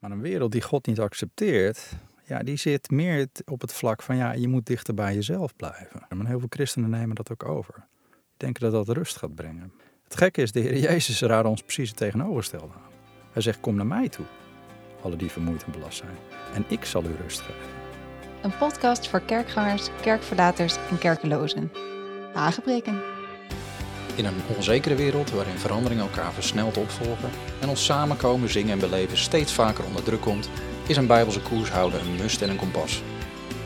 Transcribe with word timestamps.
Maar 0.00 0.10
een 0.10 0.20
wereld 0.20 0.52
die 0.52 0.62
God 0.62 0.86
niet 0.86 1.00
accepteert, 1.00 1.92
ja, 2.24 2.38
die 2.38 2.56
zit 2.56 2.90
meer 2.90 3.26
op 3.44 3.60
het 3.60 3.72
vlak 3.72 4.02
van 4.02 4.16
ja, 4.16 4.32
je 4.32 4.48
moet 4.48 4.66
dichter 4.66 4.94
bij 4.94 5.14
jezelf 5.14 5.56
blijven. 5.56 6.06
En 6.08 6.26
heel 6.26 6.38
veel 6.38 6.48
christenen 6.50 6.90
nemen 6.90 7.14
dat 7.14 7.32
ook 7.32 7.44
over. 7.48 7.74
Die 7.74 8.14
denken 8.36 8.70
dat 8.70 8.86
dat 8.86 8.96
rust 8.96 9.16
gaat 9.16 9.34
brengen. 9.34 9.72
Het 10.04 10.16
gekke 10.16 10.42
is, 10.42 10.52
de 10.52 10.60
Heer 10.60 10.78
Jezus 10.78 11.20
raadde 11.20 11.48
ons 11.48 11.62
precies 11.62 11.88
het 11.88 11.98
tegenovergestelde 11.98 12.72
aan. 12.74 12.90
Hij 13.32 13.42
zegt, 13.42 13.60
kom 13.60 13.74
naar 13.74 13.86
mij 13.86 14.08
toe, 14.08 14.26
alle 15.02 15.16
die 15.16 15.30
vermoeid 15.30 15.64
en 15.64 15.72
belast 15.72 15.98
zijn. 15.98 16.16
En 16.54 16.64
ik 16.68 16.84
zal 16.84 17.04
u 17.04 17.14
rust 17.22 17.40
geven. 17.40 17.78
Een 18.42 18.56
podcast 18.56 19.08
voor 19.08 19.20
kerkgangers, 19.20 19.88
kerkverlaters 20.00 20.76
en 20.90 20.98
kerkelozen. 20.98 21.70
Aangebreken. 22.34 23.19
In 24.16 24.24
een 24.24 24.40
onzekere 24.56 24.94
wereld 24.94 25.30
waarin 25.30 25.58
veranderingen 25.58 26.04
elkaar 26.04 26.32
versneld 26.32 26.76
opvolgen 26.76 27.30
en 27.60 27.68
ons 27.68 27.84
samenkomen, 27.84 28.48
zingen 28.48 28.72
en 28.72 28.78
beleven 28.78 29.16
steeds 29.16 29.52
vaker 29.52 29.84
onder 29.84 30.02
druk 30.02 30.20
komt, 30.20 30.50
is 30.86 30.96
een 30.96 31.06
bijbelse 31.06 31.40
koers 31.40 31.70
houden 31.70 32.00
een 32.00 32.16
must 32.16 32.42
en 32.42 32.50
een 32.50 32.56
kompas. 32.56 33.02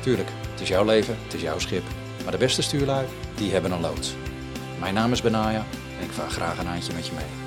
Tuurlijk, 0.00 0.28
het 0.50 0.60
is 0.60 0.68
jouw 0.68 0.84
leven, 0.84 1.16
het 1.24 1.34
is 1.34 1.40
jouw 1.40 1.58
schip, 1.58 1.82
maar 2.22 2.32
de 2.32 2.38
beste 2.38 2.62
stuurlui, 2.62 3.06
die 3.34 3.52
hebben 3.52 3.72
een 3.72 3.80
loods. 3.80 4.14
Mijn 4.80 4.94
naam 4.94 5.12
is 5.12 5.22
Benaya 5.22 5.64
en 5.98 6.04
ik 6.04 6.10
vaar 6.10 6.30
graag 6.30 6.58
een 6.58 6.66
eindje 6.66 6.92
met 6.92 7.06
je 7.06 7.12
mee. 7.12 7.42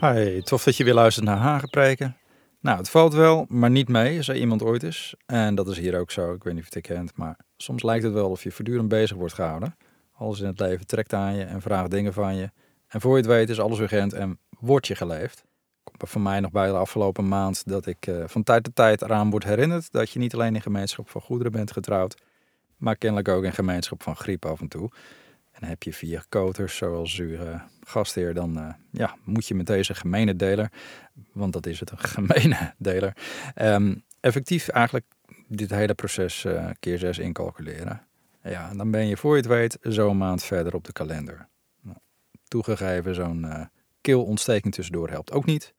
Hi, 0.00 0.40
tof 0.42 0.64
dat 0.64 0.76
je 0.76 0.84
weer 0.84 0.94
luistert 0.94 1.26
naar 1.26 1.36
Hagenpreken. 1.36 2.19
Nou, 2.60 2.78
het 2.78 2.90
valt 2.90 3.14
wel, 3.14 3.46
maar 3.48 3.70
niet 3.70 3.88
mee, 3.88 4.22
zei 4.22 4.40
iemand 4.40 4.62
ooit 4.62 4.82
eens. 4.82 5.14
En 5.26 5.54
dat 5.54 5.68
is 5.68 5.78
hier 5.78 5.98
ook 5.98 6.10
zo, 6.10 6.32
ik 6.32 6.44
weet 6.44 6.54
niet 6.54 6.62
of 6.62 6.68
je 6.72 6.78
het 6.78 6.86
kent, 6.86 7.16
maar 7.16 7.36
soms 7.56 7.82
lijkt 7.82 8.04
het 8.04 8.12
wel 8.12 8.30
of 8.30 8.42
je 8.42 8.52
voortdurend 8.52 8.88
bezig 8.88 9.16
wordt 9.16 9.34
gehouden. 9.34 9.76
Alles 10.12 10.40
in 10.40 10.46
het 10.46 10.60
leven 10.60 10.86
trekt 10.86 11.12
aan 11.12 11.34
je 11.34 11.44
en 11.44 11.60
vraagt 11.60 11.90
dingen 11.90 12.12
van 12.12 12.36
je. 12.36 12.50
En 12.88 13.00
voor 13.00 13.10
je 13.10 13.16
het 13.16 13.26
weet 13.26 13.48
is 13.48 13.60
alles 13.60 13.78
urgent 13.78 14.12
en 14.12 14.38
wordt 14.58 14.86
je 14.86 14.94
geleefd. 14.94 15.44
Komt 15.82 16.12
er 16.12 16.20
mij 16.20 16.40
nog 16.40 16.50
bij 16.50 16.66
de 16.66 16.76
afgelopen 16.76 17.28
maand 17.28 17.68
dat 17.68 17.86
ik 17.86 18.06
uh, 18.06 18.24
van 18.26 18.42
tijd 18.42 18.64
tot 18.64 18.74
tijd 18.74 19.02
eraan 19.02 19.30
word 19.30 19.44
herinnerd 19.44 19.92
dat 19.92 20.10
je 20.10 20.18
niet 20.18 20.34
alleen 20.34 20.54
in 20.54 20.62
gemeenschap 20.62 21.08
van 21.08 21.20
goederen 21.20 21.52
bent 21.52 21.72
getrouwd, 21.72 22.16
maar 22.76 22.96
kennelijk 22.96 23.28
ook 23.28 23.44
in 23.44 23.52
gemeenschap 23.52 24.02
van 24.02 24.16
griep 24.16 24.46
af 24.46 24.60
en 24.60 24.68
toe. 24.68 24.90
En 25.60 25.68
heb 25.68 25.82
je 25.82 25.92
vier 25.92 26.24
koters 26.28 26.76
zoals 26.76 27.18
uw 27.18 27.28
uh, 27.28 27.62
gastheer, 27.84 28.34
dan 28.34 28.58
uh, 28.58 28.68
ja, 28.90 29.16
moet 29.24 29.46
je 29.46 29.54
met 29.54 29.66
deze 29.66 29.94
gemene 29.94 30.36
deler, 30.36 30.72
want 31.32 31.52
dat 31.52 31.66
is 31.66 31.80
het, 31.80 31.90
een 31.90 31.98
gemene 32.18 32.74
deler, 32.78 33.16
um, 33.62 34.04
effectief 34.20 34.68
eigenlijk 34.68 35.06
dit 35.48 35.70
hele 35.70 35.94
proces 35.94 36.44
uh, 36.44 36.70
keer 36.80 36.98
zes 36.98 37.18
incalculeren. 37.18 38.06
Ja, 38.42 38.74
dan 38.74 38.90
ben 38.90 39.06
je 39.06 39.16
voor 39.16 39.36
je 39.36 39.40
het 39.40 39.50
weet 39.50 39.78
zo'n 39.82 40.16
maand 40.16 40.42
verder 40.42 40.74
op 40.74 40.84
de 40.84 40.92
kalender. 40.92 41.48
Nou, 41.80 41.98
toegegeven, 42.48 43.14
zo'n 43.14 43.68
keelontsteking 44.00 44.74
tussendoor 44.74 45.10
helpt 45.10 45.32
ook 45.32 45.44
niet. 45.44 45.74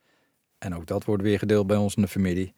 En 0.58 0.76
ook 0.76 0.86
dat 0.86 1.06
wordt 1.06 1.24
weer 1.24 1.40
gedeeld 1.40 1.68
bij 1.68 1.78
ons 1.78 1.96
in 1.96 2.02
de 2.02 2.08
familie. 2.08 2.54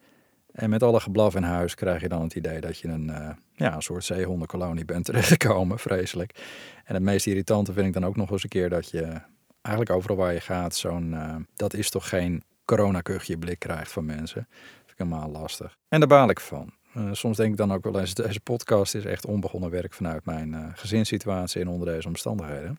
En 0.54 0.70
met 0.70 0.82
alle 0.82 1.00
geblaf 1.00 1.34
in 1.34 1.42
huis 1.42 1.74
krijg 1.74 2.00
je 2.00 2.08
dan 2.08 2.22
het 2.22 2.34
idee 2.34 2.60
dat 2.60 2.78
je 2.78 2.88
een, 2.88 3.08
uh, 3.08 3.28
ja, 3.52 3.74
een 3.74 3.82
soort 3.82 4.04
zeehondenkolonie 4.04 4.84
bent 4.84 5.04
terechtgekomen. 5.14 5.78
Vreselijk. 5.78 6.38
En 6.84 6.94
het 6.94 7.02
meest 7.02 7.26
irritante 7.26 7.72
vind 7.72 7.86
ik 7.86 7.92
dan 7.92 8.04
ook 8.04 8.16
nog 8.16 8.30
eens 8.30 8.42
een 8.42 8.48
keer 8.48 8.68
dat 8.68 8.90
je 8.90 9.20
eigenlijk 9.62 9.96
overal 9.96 10.16
waar 10.16 10.32
je 10.32 10.40
gaat 10.40 10.74
zo'n, 10.74 11.12
uh, 11.12 11.36
dat 11.56 11.74
is 11.74 11.90
toch 11.90 12.08
geen 12.08 12.42
coronakuchje 12.64 13.38
blik 13.38 13.58
krijgt 13.58 13.92
van 13.92 14.04
mensen. 14.04 14.46
Vind 14.78 14.90
ik 14.90 14.98
helemaal 14.98 15.30
lastig. 15.30 15.78
En 15.88 15.98
daar 15.98 16.08
baal 16.08 16.30
ik 16.30 16.40
van. 16.40 16.72
Uh, 16.96 17.08
soms 17.12 17.36
denk 17.36 17.50
ik 17.50 17.56
dan 17.56 17.72
ook 17.72 17.84
wel 17.84 18.00
eens, 18.00 18.14
deze 18.14 18.40
podcast 18.40 18.94
is 18.94 19.04
echt 19.04 19.26
onbegonnen 19.26 19.70
werk 19.70 19.92
vanuit 19.92 20.24
mijn 20.24 20.72
gezinssituatie 20.74 21.60
en 21.60 21.68
onder 21.68 21.86
deze 21.86 22.08
omstandigheden. 22.08 22.78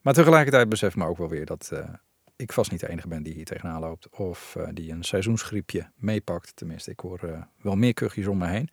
Maar 0.00 0.14
tegelijkertijd 0.14 0.68
besef 0.68 0.96
me 0.96 1.06
ook 1.06 1.18
wel 1.18 1.28
weer 1.28 1.46
dat 1.46 1.72
ik 2.42 2.52
vast 2.52 2.70
niet 2.70 2.80
de 2.80 2.88
enige 2.88 3.08
ben 3.08 3.22
die 3.22 3.34
hier 3.34 3.44
tegenaan 3.44 3.80
loopt. 3.80 4.08
Of 4.08 4.56
die 4.72 4.92
een 4.92 5.02
seizoensgriepje 5.02 5.90
meepakt. 5.96 6.56
Tenminste, 6.56 6.90
ik 6.90 7.00
hoor 7.00 7.48
wel 7.62 7.76
meer 7.76 7.94
kuchjes 7.94 8.26
om 8.26 8.38
me 8.38 8.46
heen. 8.46 8.68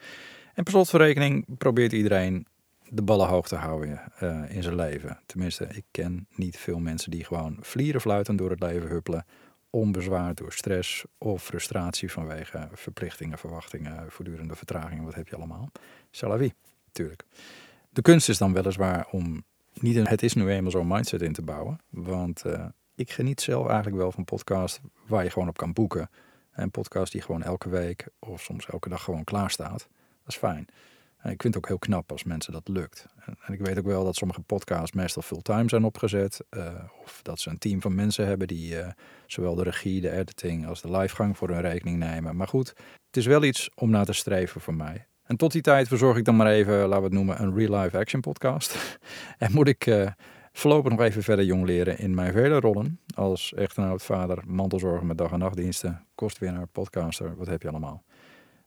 En 0.53 0.63
per 0.63 0.87
rekening 0.91 1.57
probeert 1.57 1.91
iedereen 1.91 2.47
de 2.89 3.01
ballen 3.01 3.27
hoog 3.27 3.47
te 3.47 3.55
houden 3.55 4.01
in 4.49 4.63
zijn 4.63 4.75
leven. 4.75 5.19
Tenminste, 5.25 5.67
ik 5.71 5.83
ken 5.91 6.27
niet 6.35 6.57
veel 6.57 6.79
mensen 6.79 7.11
die 7.11 7.23
gewoon 7.23 7.57
vlieren 7.61 8.01
fluiten 8.01 8.35
door 8.35 8.49
het 8.49 8.59
leven 8.59 8.89
huppelen 8.89 9.25
onbezwaard 9.69 10.37
door 10.37 10.53
stress 10.53 11.05
of 11.17 11.43
frustratie 11.43 12.11
vanwege 12.11 12.67
verplichtingen, 12.71 13.37
verwachtingen, 13.37 14.11
voortdurende 14.11 14.55
vertragingen, 14.55 15.03
wat 15.03 15.15
heb 15.15 15.27
je 15.27 15.35
allemaal. 15.35 15.71
C'est 16.11 16.31
la 16.31 16.37
vie, 16.37 16.53
natuurlijk. 16.85 17.25
De 17.89 18.01
kunst 18.01 18.29
is 18.29 18.37
dan 18.37 18.53
weliswaar 18.53 19.07
om 19.11 19.43
niet 19.73 19.95
een 19.95 20.07
het 20.07 20.23
is 20.23 20.33
nu 20.33 20.49
eenmaal 20.49 20.71
zo'n 20.71 20.87
mindset 20.87 21.21
in 21.21 21.33
te 21.33 21.41
bouwen, 21.41 21.79
want 21.89 22.43
ik 22.99 23.11
geniet 23.11 23.41
zelf 23.41 23.67
eigenlijk 23.67 23.97
wel 23.97 24.11
van 24.11 24.23
podcasts 24.23 24.79
waar 25.07 25.23
je 25.23 25.29
gewoon 25.29 25.47
op 25.47 25.57
kan 25.57 25.73
boeken. 25.73 26.09
Een 26.51 26.71
podcast 26.71 27.11
die 27.11 27.21
gewoon 27.21 27.43
elke 27.43 27.69
week 27.69 28.07
of 28.19 28.41
soms 28.41 28.65
elke 28.65 28.89
dag 28.89 29.03
gewoon 29.03 29.23
klaar 29.23 29.51
staat. 29.51 29.87
Dat 30.23 30.27
is 30.27 30.35
fijn. 30.35 30.67
En 31.17 31.31
ik 31.31 31.41
vind 31.41 31.53
het 31.53 31.63
ook 31.63 31.67
heel 31.67 31.79
knap 31.79 32.11
als 32.11 32.23
mensen 32.23 32.53
dat 32.53 32.67
lukt. 32.67 33.05
En 33.25 33.53
ik 33.53 33.59
weet 33.59 33.77
ook 33.77 33.85
wel 33.85 34.03
dat 34.03 34.15
sommige 34.15 34.41
podcasts 34.41 34.91
meestal 34.91 35.21
fulltime 35.21 35.69
zijn 35.69 35.83
opgezet. 35.83 36.39
Uh, 36.49 36.73
of 37.03 37.19
dat 37.23 37.39
ze 37.39 37.49
een 37.49 37.57
team 37.57 37.81
van 37.81 37.95
mensen 37.95 38.27
hebben 38.27 38.47
die 38.47 38.75
uh, 38.75 38.87
zowel 39.25 39.55
de 39.55 39.63
regie, 39.63 40.01
de 40.01 40.11
editing 40.11 40.67
als 40.67 40.81
de 40.81 40.91
livegang 40.91 41.37
voor 41.37 41.49
hun 41.49 41.61
rekening 41.61 41.97
nemen. 41.97 42.35
Maar 42.35 42.47
goed, 42.47 42.67
het 43.05 43.17
is 43.17 43.25
wel 43.25 43.43
iets 43.43 43.69
om 43.75 43.89
naar 43.89 44.05
te 44.05 44.13
streven 44.13 44.61
voor 44.61 44.75
mij. 44.75 45.07
En 45.23 45.37
tot 45.37 45.51
die 45.51 45.61
tijd 45.61 45.87
verzorg 45.87 46.17
ik 46.17 46.25
dan 46.25 46.35
maar 46.35 46.51
even, 46.51 46.73
laten 46.73 46.97
we 46.97 47.03
het 47.03 47.13
noemen, 47.13 47.41
een 47.41 47.55
real 47.55 47.81
life 47.81 47.97
action 47.97 48.21
podcast. 48.21 48.99
en 49.37 49.51
moet 49.51 49.67
ik 49.67 49.85
uh, 49.85 50.07
voorlopig 50.59 50.91
nog 50.91 51.01
even 51.01 51.23
verder 51.23 51.45
jong 51.45 51.65
leren 51.65 51.97
in 51.97 52.13
mijn 52.13 52.33
vele 52.33 52.59
rollen. 52.59 52.99
Als 53.15 53.53
echtgenoot, 53.53 54.03
vader, 54.03 54.43
mantelzorger 54.47 55.05
met 55.05 55.17
dag- 55.17 55.31
en 55.31 55.39
nachtdiensten, 55.39 56.05
kostwinnaar, 56.15 56.67
podcaster, 56.67 57.35
wat 57.35 57.47
heb 57.47 57.61
je 57.61 57.69
allemaal. 57.69 58.03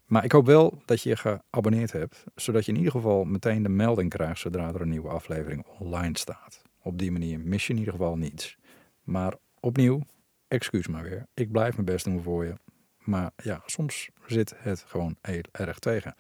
Maar 0.07 0.25
ik 0.25 0.33
hoop 0.33 0.47
wel 0.47 0.83
dat 0.85 1.03
je 1.03 1.09
je 1.09 1.17
geabonneerd 1.17 1.93
hebt, 1.93 2.25
zodat 2.35 2.65
je 2.65 2.73
in 2.73 2.79
ieder 2.79 2.93
geval 2.93 3.25
meteen 3.25 3.63
de 3.63 3.69
melding 3.69 4.11
krijgt 4.11 4.41
zodra 4.41 4.69
er 4.69 4.81
een 4.81 4.89
nieuwe 4.89 5.09
aflevering 5.09 5.67
online 5.79 6.19
staat. 6.19 6.63
Op 6.83 6.99
die 6.99 7.13
manier 7.13 7.41
mis 7.41 7.67
je 7.67 7.73
in 7.73 7.79
ieder 7.79 7.93
geval 7.93 8.17
niets. 8.17 8.57
Maar 9.03 9.35
opnieuw, 9.61 10.01
excuus 10.49 10.87
maar 10.87 11.03
weer. 11.03 11.27
Ik 11.35 11.53
blijf 11.53 11.73
mijn 11.75 11.87
best 11.87 12.05
doen 12.05 12.23
voor 12.23 12.45
je. 12.45 12.55
Maar 12.99 13.31
ja, 13.37 13.63
soms 13.67 14.11
zit 14.27 14.55
het 14.57 14.85
gewoon 14.87 15.17
heel 15.21 15.43
erg 15.53 15.79
tegen. 15.79 16.15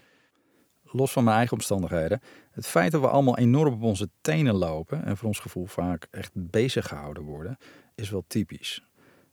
Los 0.93 1.13
van 1.13 1.25
mijn 1.25 1.37
eigen 1.37 1.57
omstandigheden, 1.57 2.21
het 2.51 2.67
feit 2.67 2.93
dat 2.93 3.01
we 3.01 3.09
allemaal 3.09 3.39
enorm 3.39 3.75
op 3.75 3.83
onze 3.83 4.09
tenen 4.21 4.55
lopen 4.55 5.05
en 5.05 5.17
voor 5.17 5.29
ons 5.29 5.39
gevoel 5.39 5.67
vaak 5.67 6.07
echt 6.11 6.31
bezig 6.35 6.89
gehouden 6.89 7.23
worden, 7.23 7.57
is 7.95 8.11
wel 8.11 8.25
typisch. 8.27 8.85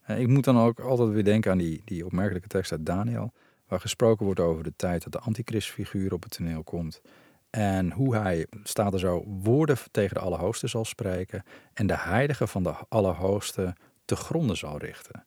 Ik 0.07 0.27
moet 0.27 0.43
dan 0.43 0.59
ook 0.59 0.79
altijd 0.79 1.09
weer 1.09 1.23
denken 1.23 1.51
aan 1.51 1.57
die, 1.57 1.81
die 1.85 2.05
opmerkelijke 2.05 2.47
tekst 2.47 2.71
uit 2.71 2.85
Daniel 2.85 3.33
waar 3.67 3.79
gesproken 3.79 4.25
wordt 4.25 4.39
over 4.39 4.63
de 4.63 4.73
tijd 4.75 5.03
dat 5.03 5.11
de 5.11 5.19
antichristfiguur 5.19 6.13
op 6.13 6.23
het 6.23 6.31
toneel 6.31 6.63
komt. 6.63 7.01
En 7.49 7.91
hoe 7.91 8.15
hij, 8.15 8.47
staat 8.63 8.93
er 8.93 8.99
zo, 8.99 9.23
woorden 9.27 9.77
tegen 9.91 10.15
de 10.15 10.21
Allerhoogste 10.21 10.67
zal 10.67 10.85
spreken 10.85 11.43
en 11.73 11.87
de 11.87 11.97
heilige 11.97 12.47
van 12.47 12.63
de 12.63 12.73
Allerhoogste 12.89 13.75
te 14.05 14.15
gronden 14.15 14.57
zal 14.57 14.77
richten. 14.77 15.25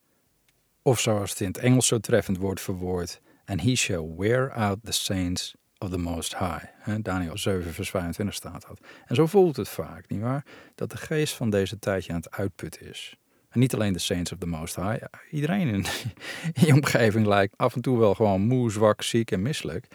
Of 0.82 1.00
zoals 1.00 1.30
het 1.30 1.40
in 1.40 1.46
het 1.46 1.58
Engels 1.58 1.86
zo 1.86 1.98
treffend 1.98 2.38
wordt 2.38 2.60
verwoord, 2.60 3.20
and 3.44 3.62
he 3.62 3.74
shall 3.74 4.14
wear 4.16 4.52
out 4.52 4.78
the 4.82 4.92
saints 4.92 5.54
of 5.82 5.90
the 5.90 5.98
Most 5.98 6.38
High. 6.38 6.64
Daniel 7.02 7.38
7 7.38 7.72
vers 7.72 7.90
25 7.90 8.34
staat 8.34 8.64
dat. 8.68 8.80
En 9.06 9.14
zo 9.14 9.26
voelt 9.26 9.56
het 9.56 9.68
vaak, 9.68 10.04
nietwaar? 10.08 10.44
Dat 10.74 10.90
de 10.90 10.96
geest 10.96 11.34
van 11.34 11.50
deze 11.50 11.78
tijd 11.78 12.08
aan 12.08 12.16
het 12.16 12.30
uitputten 12.30 12.88
is. 12.88 13.16
En 13.48 13.60
niet 13.60 13.74
alleen 13.74 13.92
de 13.92 13.98
Saints 13.98 14.32
of 14.32 14.38
the 14.38 14.46
Most 14.46 14.76
High. 14.76 15.04
Iedereen 15.30 15.68
in, 15.68 15.84
in 16.60 16.66
je 16.66 16.72
omgeving 16.72 17.26
lijkt 17.26 17.54
af 17.56 17.74
en 17.74 17.80
toe 17.80 17.98
wel 17.98 18.14
gewoon 18.14 18.40
moe, 18.40 18.70
zwak, 18.70 19.02
ziek 19.02 19.30
en 19.30 19.42
misselijk. 19.42 19.86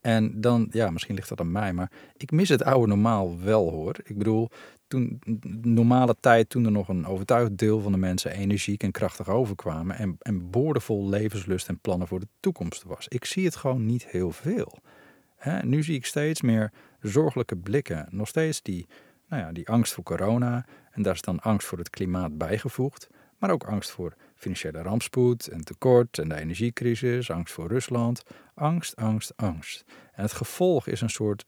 En 0.00 0.40
dan, 0.40 0.68
ja, 0.70 0.90
misschien 0.90 1.14
ligt 1.14 1.28
dat 1.28 1.40
aan 1.40 1.52
mij, 1.52 1.72
maar 1.72 1.90
ik 2.16 2.30
mis 2.30 2.48
het 2.48 2.62
oude 2.62 2.86
normaal 2.86 3.40
wel 3.40 3.70
hoor. 3.70 3.96
Ik 4.04 4.18
bedoel, 4.18 4.48
toen 4.88 5.20
normale 5.62 6.16
tijd, 6.20 6.48
toen 6.48 6.64
er 6.64 6.70
nog 6.70 6.88
een 6.88 7.06
overtuigd 7.06 7.56
deel 7.56 7.80
van 7.80 7.92
de 7.92 7.98
mensen 7.98 8.32
energiek 8.32 8.82
en 8.82 8.90
krachtig 8.90 9.28
overkwamen 9.28 9.96
en, 9.96 10.16
en 10.18 10.50
boordevol 10.50 11.08
levenslust 11.08 11.68
en 11.68 11.80
plannen 11.80 12.08
voor 12.08 12.20
de 12.20 12.28
toekomst 12.40 12.82
was. 12.82 13.08
Ik 13.08 13.24
zie 13.24 13.44
het 13.44 13.56
gewoon 13.56 13.86
niet 13.86 14.06
heel 14.06 14.30
veel. 14.30 14.78
Hè? 15.38 15.62
Nu 15.62 15.82
zie 15.82 15.94
ik 15.94 16.06
steeds 16.06 16.42
meer 16.42 16.72
zorgelijke 17.00 17.56
blikken. 17.56 18.06
Nog 18.10 18.28
steeds 18.28 18.62
die, 18.62 18.86
nou 19.28 19.42
ja, 19.42 19.52
die 19.52 19.68
angst 19.68 19.92
voor 19.92 20.04
corona. 20.04 20.66
En 20.90 21.02
daar 21.02 21.14
is 21.14 21.22
dan 21.22 21.40
angst 21.40 21.66
voor 21.66 21.78
het 21.78 21.90
klimaat 21.90 22.38
bijgevoegd. 22.38 23.08
Maar 23.38 23.50
ook 23.50 23.64
angst 23.64 23.90
voor 23.90 24.14
financiële 24.34 24.82
rampspoed 24.82 25.48
en 25.48 25.64
tekort 25.64 26.18
en 26.18 26.28
de 26.28 26.34
energiecrisis. 26.34 27.30
Angst 27.30 27.54
voor 27.54 27.68
Rusland. 27.68 28.22
Angst, 28.54 28.96
angst, 28.96 29.32
angst. 29.36 29.84
En 30.12 30.22
het 30.22 30.32
gevolg 30.32 30.86
is 30.86 31.00
een 31.00 31.10
soort 31.10 31.44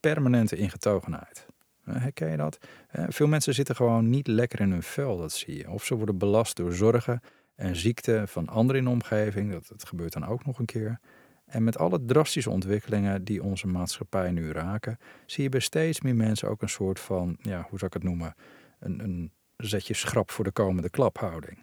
permanente 0.00 0.56
ingetogenheid. 0.56 1.46
Herken 1.84 2.30
je 2.30 2.36
dat? 2.36 2.58
Veel 2.90 3.26
mensen 3.26 3.54
zitten 3.54 3.76
gewoon 3.76 4.10
niet 4.10 4.26
lekker 4.26 4.60
in 4.60 4.70
hun 4.70 4.82
vel, 4.82 5.16
dat 5.16 5.32
zie 5.32 5.56
je. 5.56 5.70
Of 5.70 5.84
ze 5.84 5.94
worden 5.94 6.18
belast 6.18 6.56
door 6.56 6.72
zorgen 6.72 7.20
en 7.54 7.76
ziekten 7.76 8.28
van 8.28 8.48
anderen 8.48 8.80
in 8.80 8.84
de 8.84 8.90
omgeving. 8.90 9.52
Dat, 9.52 9.68
dat 9.68 9.84
gebeurt 9.84 10.12
dan 10.12 10.26
ook 10.26 10.46
nog 10.46 10.58
een 10.58 10.64
keer. 10.64 11.00
En 11.48 11.64
met 11.64 11.78
alle 11.78 12.04
drastische 12.04 12.50
ontwikkelingen 12.50 13.24
die 13.24 13.42
onze 13.42 13.66
maatschappij 13.66 14.30
nu 14.30 14.52
raken, 14.52 14.98
zie 15.26 15.42
je 15.42 15.48
bij 15.48 15.60
steeds 15.60 16.00
meer 16.00 16.16
mensen 16.16 16.48
ook 16.48 16.62
een 16.62 16.68
soort 16.68 17.00
van, 17.00 17.36
ja, 17.40 17.66
hoe 17.68 17.78
zou 17.78 17.86
ik 17.86 17.92
het 17.92 18.02
noemen, 18.02 18.34
een, 18.78 19.00
een 19.00 19.32
zetje 19.56 19.94
schrap 19.94 20.30
voor 20.30 20.44
de 20.44 20.50
komende 20.50 20.90
klaphouding. 20.90 21.58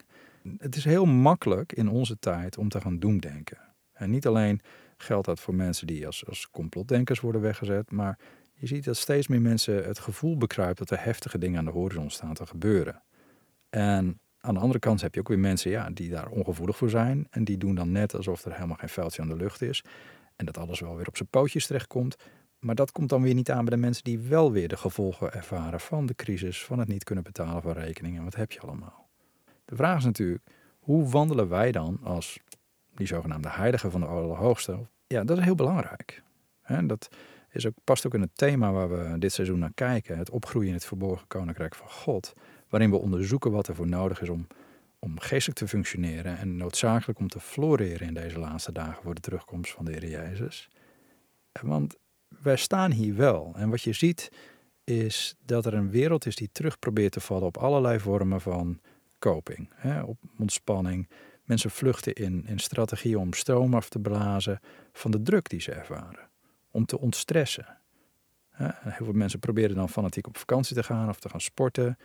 het 0.57 0.75
is 0.75 0.83
heel 0.83 1.05
makkelijk 1.05 1.73
in 1.73 1.89
onze 1.89 2.19
tijd 2.19 2.57
om 2.57 2.69
te 2.69 2.81
gaan 2.81 2.99
doemdenken. 2.99 3.57
En 3.93 4.09
niet 4.09 4.27
alleen 4.27 4.61
geldt 4.97 5.25
dat 5.25 5.39
voor 5.39 5.55
mensen 5.55 5.87
die 5.87 6.05
als, 6.05 6.27
als 6.27 6.49
complotdenkers 6.49 7.19
worden 7.19 7.41
weggezet, 7.41 7.91
maar 7.91 8.19
je 8.53 8.67
ziet 8.67 8.83
dat 8.83 8.97
steeds 8.97 9.27
meer 9.27 9.41
mensen 9.41 9.83
het 9.85 9.99
gevoel 9.99 10.37
bekruipen 10.37 10.85
dat 10.85 10.97
er 10.97 11.05
heftige 11.05 11.37
dingen 11.37 11.59
aan 11.59 11.65
de 11.65 11.71
horizon 11.71 12.09
staan 12.09 12.33
te 12.33 12.45
gebeuren. 12.45 13.03
En 13.69 14.19
aan 14.45 14.53
de 14.53 14.59
andere 14.59 14.79
kant 14.79 15.01
heb 15.01 15.13
je 15.13 15.19
ook 15.19 15.27
weer 15.27 15.39
mensen 15.39 15.71
ja, 15.71 15.89
die 15.89 16.09
daar 16.09 16.27
ongevoelig 16.27 16.77
voor 16.77 16.89
zijn. 16.89 17.27
En 17.29 17.43
die 17.43 17.57
doen 17.57 17.75
dan 17.75 17.91
net 17.91 18.15
alsof 18.15 18.45
er 18.45 18.53
helemaal 18.53 18.75
geen 18.75 18.89
vuiltje 18.89 19.21
aan 19.21 19.27
de 19.27 19.35
lucht 19.35 19.61
is. 19.61 19.83
En 20.35 20.45
dat 20.45 20.57
alles 20.57 20.79
wel 20.79 20.95
weer 20.95 21.07
op 21.07 21.17
zijn 21.17 21.29
pootjes 21.29 21.67
terechtkomt. 21.67 22.15
Maar 22.59 22.75
dat 22.75 22.91
komt 22.91 23.09
dan 23.09 23.21
weer 23.21 23.33
niet 23.33 23.51
aan 23.51 23.65
bij 23.65 23.75
de 23.75 23.81
mensen 23.81 24.03
die 24.03 24.19
wel 24.19 24.51
weer 24.51 24.67
de 24.67 24.77
gevolgen 24.77 25.33
ervaren 25.33 25.79
van 25.79 26.05
de 26.05 26.15
crisis, 26.15 26.63
van 26.63 26.79
het 26.79 26.87
niet 26.87 27.03
kunnen 27.03 27.23
betalen 27.23 27.61
van 27.61 27.71
rekeningen. 27.71 28.23
Wat 28.23 28.35
heb 28.35 28.51
je 28.51 28.59
allemaal? 28.59 29.07
De 29.65 29.75
vraag 29.75 29.97
is 29.97 30.03
natuurlijk, 30.03 30.43
hoe 30.79 31.09
wandelen 31.09 31.49
wij 31.49 31.71
dan 31.71 31.99
als 32.03 32.39
die 32.95 33.07
zogenaamde 33.07 33.49
heilige 33.49 33.91
van 33.91 33.99
de 33.99 34.07
Allerhoogste? 34.07 34.79
Ja, 35.07 35.23
dat 35.23 35.37
is 35.37 35.43
heel 35.43 35.55
belangrijk. 35.55 36.23
En 36.61 36.87
dat 36.87 37.09
is 37.51 37.67
ook, 37.67 37.73
past 37.83 38.05
ook 38.05 38.13
in 38.13 38.21
het 38.21 38.37
thema 38.37 38.71
waar 38.71 38.89
we 38.89 39.19
dit 39.19 39.33
seizoen 39.33 39.59
naar 39.59 39.73
kijken. 39.73 40.17
Het 40.17 40.29
opgroeien 40.29 40.67
in 40.67 40.73
het 40.73 40.85
verborgen 40.85 41.27
koninkrijk 41.27 41.75
van 41.75 41.89
God. 41.89 42.33
Waarin 42.75 42.93
we 42.93 43.01
onderzoeken 43.01 43.51
wat 43.51 43.67
er 43.67 43.75
voor 43.75 43.87
nodig 43.87 44.21
is 44.21 44.29
om, 44.29 44.47
om 44.99 45.19
geestelijk 45.19 45.59
te 45.59 45.67
functioneren. 45.67 46.37
En 46.37 46.57
noodzakelijk 46.57 47.19
om 47.19 47.27
te 47.27 47.39
floreren 47.39 48.07
in 48.07 48.13
deze 48.13 48.39
laatste 48.39 48.71
dagen 48.71 49.03
voor 49.03 49.15
de 49.15 49.21
terugkomst 49.21 49.71
van 49.71 49.85
de 49.85 49.91
Heer 49.91 50.07
Jezus. 50.07 50.69
Want 51.61 51.95
wij 52.27 52.55
staan 52.55 52.91
hier 52.91 53.15
wel. 53.15 53.53
En 53.55 53.69
wat 53.69 53.81
je 53.81 53.93
ziet 53.93 54.31
is 54.83 55.35
dat 55.45 55.65
er 55.65 55.73
een 55.73 55.89
wereld 55.89 56.25
is 56.25 56.35
die 56.35 56.49
terug 56.51 56.79
probeert 56.79 57.11
te 57.11 57.19
vallen 57.19 57.47
op 57.47 57.57
allerlei 57.57 57.99
vormen 57.99 58.41
van 58.41 58.79
coping. 59.19 59.69
Hè, 59.73 60.01
op 60.01 60.17
ontspanning. 60.37 61.09
Mensen 61.43 61.71
vluchten 61.71 62.13
in, 62.13 62.45
in 62.47 62.59
strategieën 62.59 63.17
om 63.17 63.33
stroom 63.33 63.73
af 63.73 63.89
te 63.89 63.99
blazen 63.99 64.59
van 64.93 65.11
de 65.11 65.21
druk 65.21 65.49
die 65.49 65.61
ze 65.61 65.71
ervaren. 65.71 66.29
Om 66.71 66.85
te 66.85 66.99
ontstressen. 66.99 67.77
Heel 68.51 69.05
veel 69.05 69.13
mensen 69.13 69.39
proberen 69.39 69.75
dan 69.75 69.89
fanatiek 69.89 70.27
op 70.27 70.37
vakantie 70.37 70.75
te 70.75 70.83
gaan 70.83 71.09
of 71.09 71.19
te 71.19 71.29
gaan 71.29 71.41
sporten. 71.41 71.97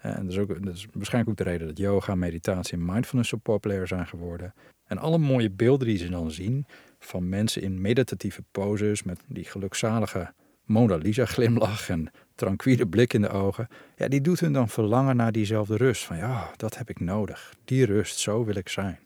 En 0.00 0.22
dat 0.22 0.32
is, 0.32 0.38
ook, 0.38 0.64
dat 0.64 0.74
is 0.74 0.86
waarschijnlijk 0.92 1.30
ook 1.30 1.46
de 1.46 1.50
reden 1.50 1.66
dat 1.66 1.78
yoga, 1.78 2.14
meditatie 2.14 2.78
en 2.78 2.84
mindfulness 2.84 3.30
zo 3.30 3.36
populair 3.36 3.86
zijn 3.86 4.06
geworden. 4.06 4.54
En 4.84 4.98
alle 4.98 5.18
mooie 5.18 5.50
beelden 5.50 5.86
die 5.86 5.98
ze 5.98 6.08
dan 6.08 6.30
zien 6.30 6.66
van 6.98 7.28
mensen 7.28 7.62
in 7.62 7.80
meditatieve 7.80 8.42
poses 8.50 9.02
met 9.02 9.20
die 9.26 9.44
gelukzalige 9.44 10.32
Mona 10.68 10.96
Lisa 10.96 11.24
glimlach 11.24 11.88
en 11.88 12.10
tranquile 12.34 12.86
blik 12.86 13.12
in 13.12 13.20
de 13.20 13.28
ogen, 13.28 13.68
ja, 13.96 14.08
die 14.08 14.20
doet 14.20 14.40
hun 14.40 14.52
dan 14.52 14.68
verlangen 14.68 15.16
naar 15.16 15.32
diezelfde 15.32 15.76
rust. 15.76 16.04
Van 16.04 16.16
ja, 16.16 16.50
dat 16.56 16.78
heb 16.78 16.90
ik 16.90 17.00
nodig. 17.00 17.54
Die 17.64 17.84
rust, 17.84 18.18
zo 18.18 18.44
wil 18.44 18.56
ik 18.56 18.68
zijn. 18.68 18.98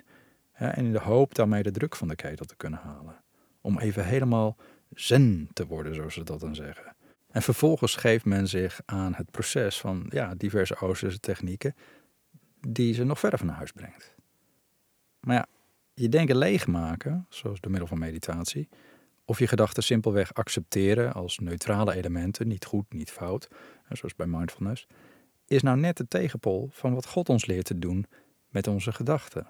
En 0.53 0.85
in 0.85 0.93
de 0.93 0.99
hoop 0.99 1.35
daarmee 1.35 1.63
de 1.63 1.71
druk 1.71 1.97
van 1.97 2.09
de 2.09 2.15
ketel 2.15 2.47
te 2.47 2.57
kunnen 2.57 2.81
halen. 2.83 3.15
Om 3.61 3.79
even 3.79 4.05
helemaal 4.05 4.57
zen 4.95 5.49
te 5.53 5.67
worden, 5.67 5.95
zoals 5.95 6.15
ze 6.15 6.25
dat 6.25 6.41
dan 6.41 6.55
zeggen. 6.55 6.95
En 7.33 7.43
vervolgens 7.43 7.97
geeft 7.97 8.25
men 8.25 8.49
zich 8.49 8.81
aan 8.85 9.15
het 9.15 9.31
proces 9.31 9.81
van 9.81 10.07
ja, 10.09 10.35
diverse 10.35 10.77
Oosterse 10.77 11.21
technieken 11.21 11.75
die 12.69 12.95
ze 12.95 13.05
nog 13.05 13.19
verder 13.19 13.39
van 13.39 13.49
huis 13.49 13.73
brengt. 13.73 14.15
Maar 15.21 15.37
ja, 15.37 15.47
je 15.95 16.09
denken 16.09 16.37
leegmaken, 16.37 17.27
zoals 17.29 17.61
door 17.61 17.71
middel 17.71 17.89
van 17.89 17.99
meditatie, 17.99 18.69
of 19.25 19.39
je 19.39 19.47
gedachten 19.47 19.83
simpelweg 19.83 20.35
accepteren 20.35 21.13
als 21.13 21.39
neutrale 21.39 21.95
elementen, 21.95 22.49
niet 22.49 22.65
goed, 22.65 22.93
niet 22.93 23.11
fout, 23.11 23.49
zoals 23.91 24.15
bij 24.15 24.27
mindfulness, 24.27 24.87
is 25.47 25.63
nou 25.63 25.79
net 25.79 25.97
de 25.97 26.09
tegenpol 26.09 26.69
van 26.73 26.95
wat 26.95 27.07
God 27.07 27.29
ons 27.29 27.47
leert 27.47 27.65
te 27.65 27.79
doen 27.79 28.07
met 28.49 28.67
onze 28.67 28.93
gedachten. 28.93 29.47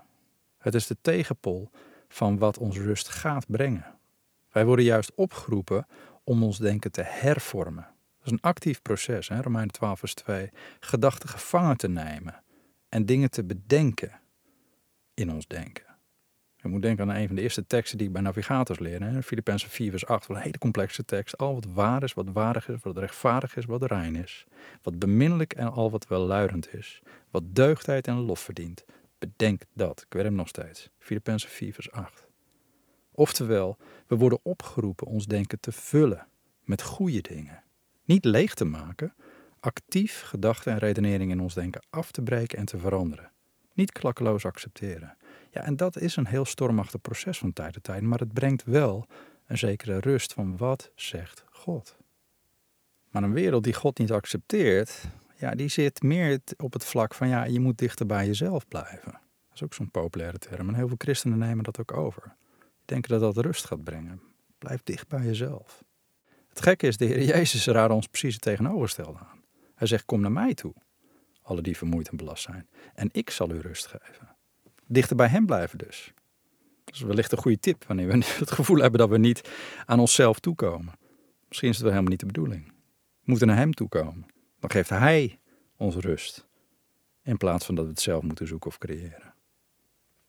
Het 0.59 0.75
is 0.75 0.87
de 0.87 0.97
tegenpol 1.01 1.71
van 2.09 2.39
wat 2.39 2.59
ons 2.59 2.79
rust 2.79 3.09
gaat 3.09 3.47
brengen. 3.47 3.99
Wij 4.53 4.65
worden 4.65 4.85
juist 4.85 5.13
opgeroepen 5.15 5.87
om 6.25 6.43
ons 6.43 6.59
denken 6.59 6.93
te 6.93 7.03
hervormen. 7.03 7.87
Dat 8.19 8.27
is 8.27 8.33
een 8.33 8.41
actief 8.41 8.83
proces, 8.83 9.29
hè? 9.29 9.41
Romeinen 9.41 9.73
12 9.73 9.99
vers 9.99 10.15
2. 10.15 10.51
Gedachten 10.81 11.29
gevangen 11.29 11.77
te 11.77 11.89
nemen 11.89 12.43
en 12.89 13.07
dingen 13.07 13.31
te 13.31 13.45
bedenken 13.45 14.21
in 15.15 15.33
ons 15.33 15.47
denken. 15.47 15.93
Je 16.57 16.69
moet 16.69 16.83
denken 16.83 17.11
aan 17.11 17.17
een 17.17 17.27
van 17.27 17.37
de 17.37 17.43
eerste 17.43 17.67
teksten 17.67 17.99
die 17.99 18.07
ik 18.07 18.13
bij 18.13 18.23
navigators 18.23 18.79
leer. 18.79 19.23
Filippenzen 19.23 19.71
4 19.71 19.91
vers 19.91 20.07
8, 20.07 20.29
een 20.29 20.37
hele 20.37 20.59
complexe 20.59 21.05
tekst. 21.05 21.39
Al 21.39 21.55
wat 21.55 21.67
waar 21.73 22.03
is, 22.03 22.15
wat 22.15 22.29
waardig 22.33 22.69
is, 22.69 22.83
wat 22.83 22.99
rechtvaardig 22.99 23.57
is, 23.57 23.65
wat 23.65 23.83
rein 23.83 24.17
is. 24.17 24.47
Wat 24.83 24.99
beminnelijk 24.99 25.53
en 25.53 25.73
al 25.73 25.91
wat 25.91 26.07
welluidend 26.09 26.75
is. 26.75 27.03
Wat 27.31 27.43
deugdheid 27.47 28.07
en 28.07 28.17
lof 28.17 28.41
verdient. 28.41 28.85
Bedenk 29.19 29.63
dat. 29.75 30.01
Ik 30.01 30.13
weet 30.13 30.25
hem 30.25 30.35
nog 30.35 30.49
steeds. 30.49 30.91
Filippenzen 30.99 31.51
4 31.51 31.73
vers 31.73 31.91
8. 31.91 32.22
Oftewel, 33.15 33.77
we 34.07 34.17
worden 34.17 34.39
opgeroepen 34.43 35.07
ons 35.07 35.27
denken 35.27 35.61
te 35.61 35.73
vullen 35.73 36.27
met 36.65 36.83
goede 36.83 37.21
dingen. 37.21 37.63
Niet 38.05 38.25
leeg 38.25 38.55
te 38.55 38.65
maken, 38.65 39.15
actief 39.61 40.23
gedachten 40.23 40.73
en 40.73 40.79
redeneringen 40.79 41.37
in 41.37 41.43
ons 41.43 41.55
denken 41.55 41.83
af 41.91 42.11
te 42.11 42.23
breken 42.23 42.59
en 42.59 42.65
te 42.65 42.79
veranderen. 42.79 43.31
Niet 43.75 43.93
klakkeloos 43.93 44.45
accepteren. 44.45 45.17
Ja, 45.51 45.61
en 45.61 45.77
dat 45.77 45.97
is 45.97 46.17
een 46.17 46.27
heel 46.27 46.45
stormachtig 46.45 47.01
proces 47.01 47.39
van 47.39 47.53
tijd 47.53 47.73
tot 47.73 47.83
tijd, 47.83 48.03
maar 48.03 48.19
het 48.19 48.33
brengt 48.33 48.65
wel 48.65 49.07
een 49.47 49.59
zekere 49.59 49.99
rust 49.99 50.33
van 50.33 50.57
wat 50.57 50.91
zegt 50.95 51.45
God. 51.51 51.97
Maar 53.11 53.23
een 53.23 53.33
wereld 53.33 53.65
die 53.65 53.75
God 53.75 53.99
niet 53.99 54.13
accepteert, 54.13 55.05
ja, 55.37 55.55
die 55.55 55.69
zit 55.69 56.03
meer 56.03 56.41
op 56.57 56.73
het 56.73 56.85
vlak 56.85 57.15
van 57.15 57.29
ja, 57.29 57.45
je 57.45 57.61
moet 57.61 57.79
dichter 57.79 58.07
bij 58.07 58.27
jezelf 58.27 58.69
blijven. 58.69 59.13
Dat 59.13 59.55
is 59.55 59.63
ook 59.63 59.75
zo'n 59.75 59.91
populaire 59.91 60.39
term 60.39 60.69
en 60.69 60.75
heel 60.75 60.89
veel 60.89 60.97
christenen 60.99 61.39
nemen 61.39 61.65
dat 61.65 61.81
ook 61.81 61.97
over 61.97 62.37
denken 62.85 63.11
dat 63.11 63.35
dat 63.35 63.45
rust 63.45 63.65
gaat 63.65 63.85
brengen. 63.85 64.21
Blijf 64.59 64.83
dicht 64.83 65.09
bij 65.09 65.25
jezelf. 65.25 65.85
Het 66.49 66.63
gekke 66.63 66.87
is, 66.87 66.97
de 66.97 67.05
Heer 67.05 67.23
Jezus 67.23 67.67
raadde 67.67 67.95
ons 67.95 68.07
precies 68.07 68.35
het 68.35 68.43
tegenovergestelde 68.43 69.19
aan. 69.19 69.43
Hij 69.75 69.87
zegt, 69.87 70.05
kom 70.05 70.21
naar 70.21 70.33
mij 70.33 70.55
toe, 70.55 70.75
alle 71.43 71.63
die 71.63 71.77
vermoeid 71.77 72.09
en 72.09 72.17
belast 72.17 72.43
zijn. 72.43 72.69
En 72.95 73.09
ik 73.13 73.31
zal 73.31 73.51
u 73.51 73.59
rust 73.59 73.87
geven. 73.87 74.37
Dichter 74.87 75.17
bij 75.17 75.29
hem 75.29 75.47
blijven 75.47 75.79
dus. 75.79 76.13
Dat 76.85 76.95
is 76.95 77.01
wellicht 77.01 77.33
een 77.33 77.39
goede 77.39 77.59
tip 77.59 77.85
wanneer 77.85 78.07
we 78.07 78.13
het 78.39 78.51
gevoel 78.51 78.79
hebben 78.79 78.99
dat 78.99 79.09
we 79.09 79.19
niet 79.19 79.51
aan 79.87 80.01
onszelf 80.01 80.39
toekomen. 80.39 80.95
Misschien 81.49 81.69
is 81.69 81.75
het 81.75 81.85
wel 81.85 81.93
helemaal 81.93 82.13
niet 82.13 82.21
de 82.21 82.27
bedoeling. 82.27 82.67
We 82.67 83.25
moeten 83.25 83.47
naar 83.47 83.57
hem 83.57 83.75
toekomen. 83.75 84.27
Dan 84.61 84.71
geeft 84.71 84.89
hij 84.89 85.41
ons 85.77 85.97
rust. 85.97 86.47
In 87.23 87.37
plaats 87.37 87.67
van 87.67 87.75
dat 87.75 87.85
we 87.85 87.91
het 87.91 88.01
zelf 88.01 88.23
moeten 88.23 88.47
zoeken 88.47 88.71
of 88.71 88.79
creëren. 88.79 89.32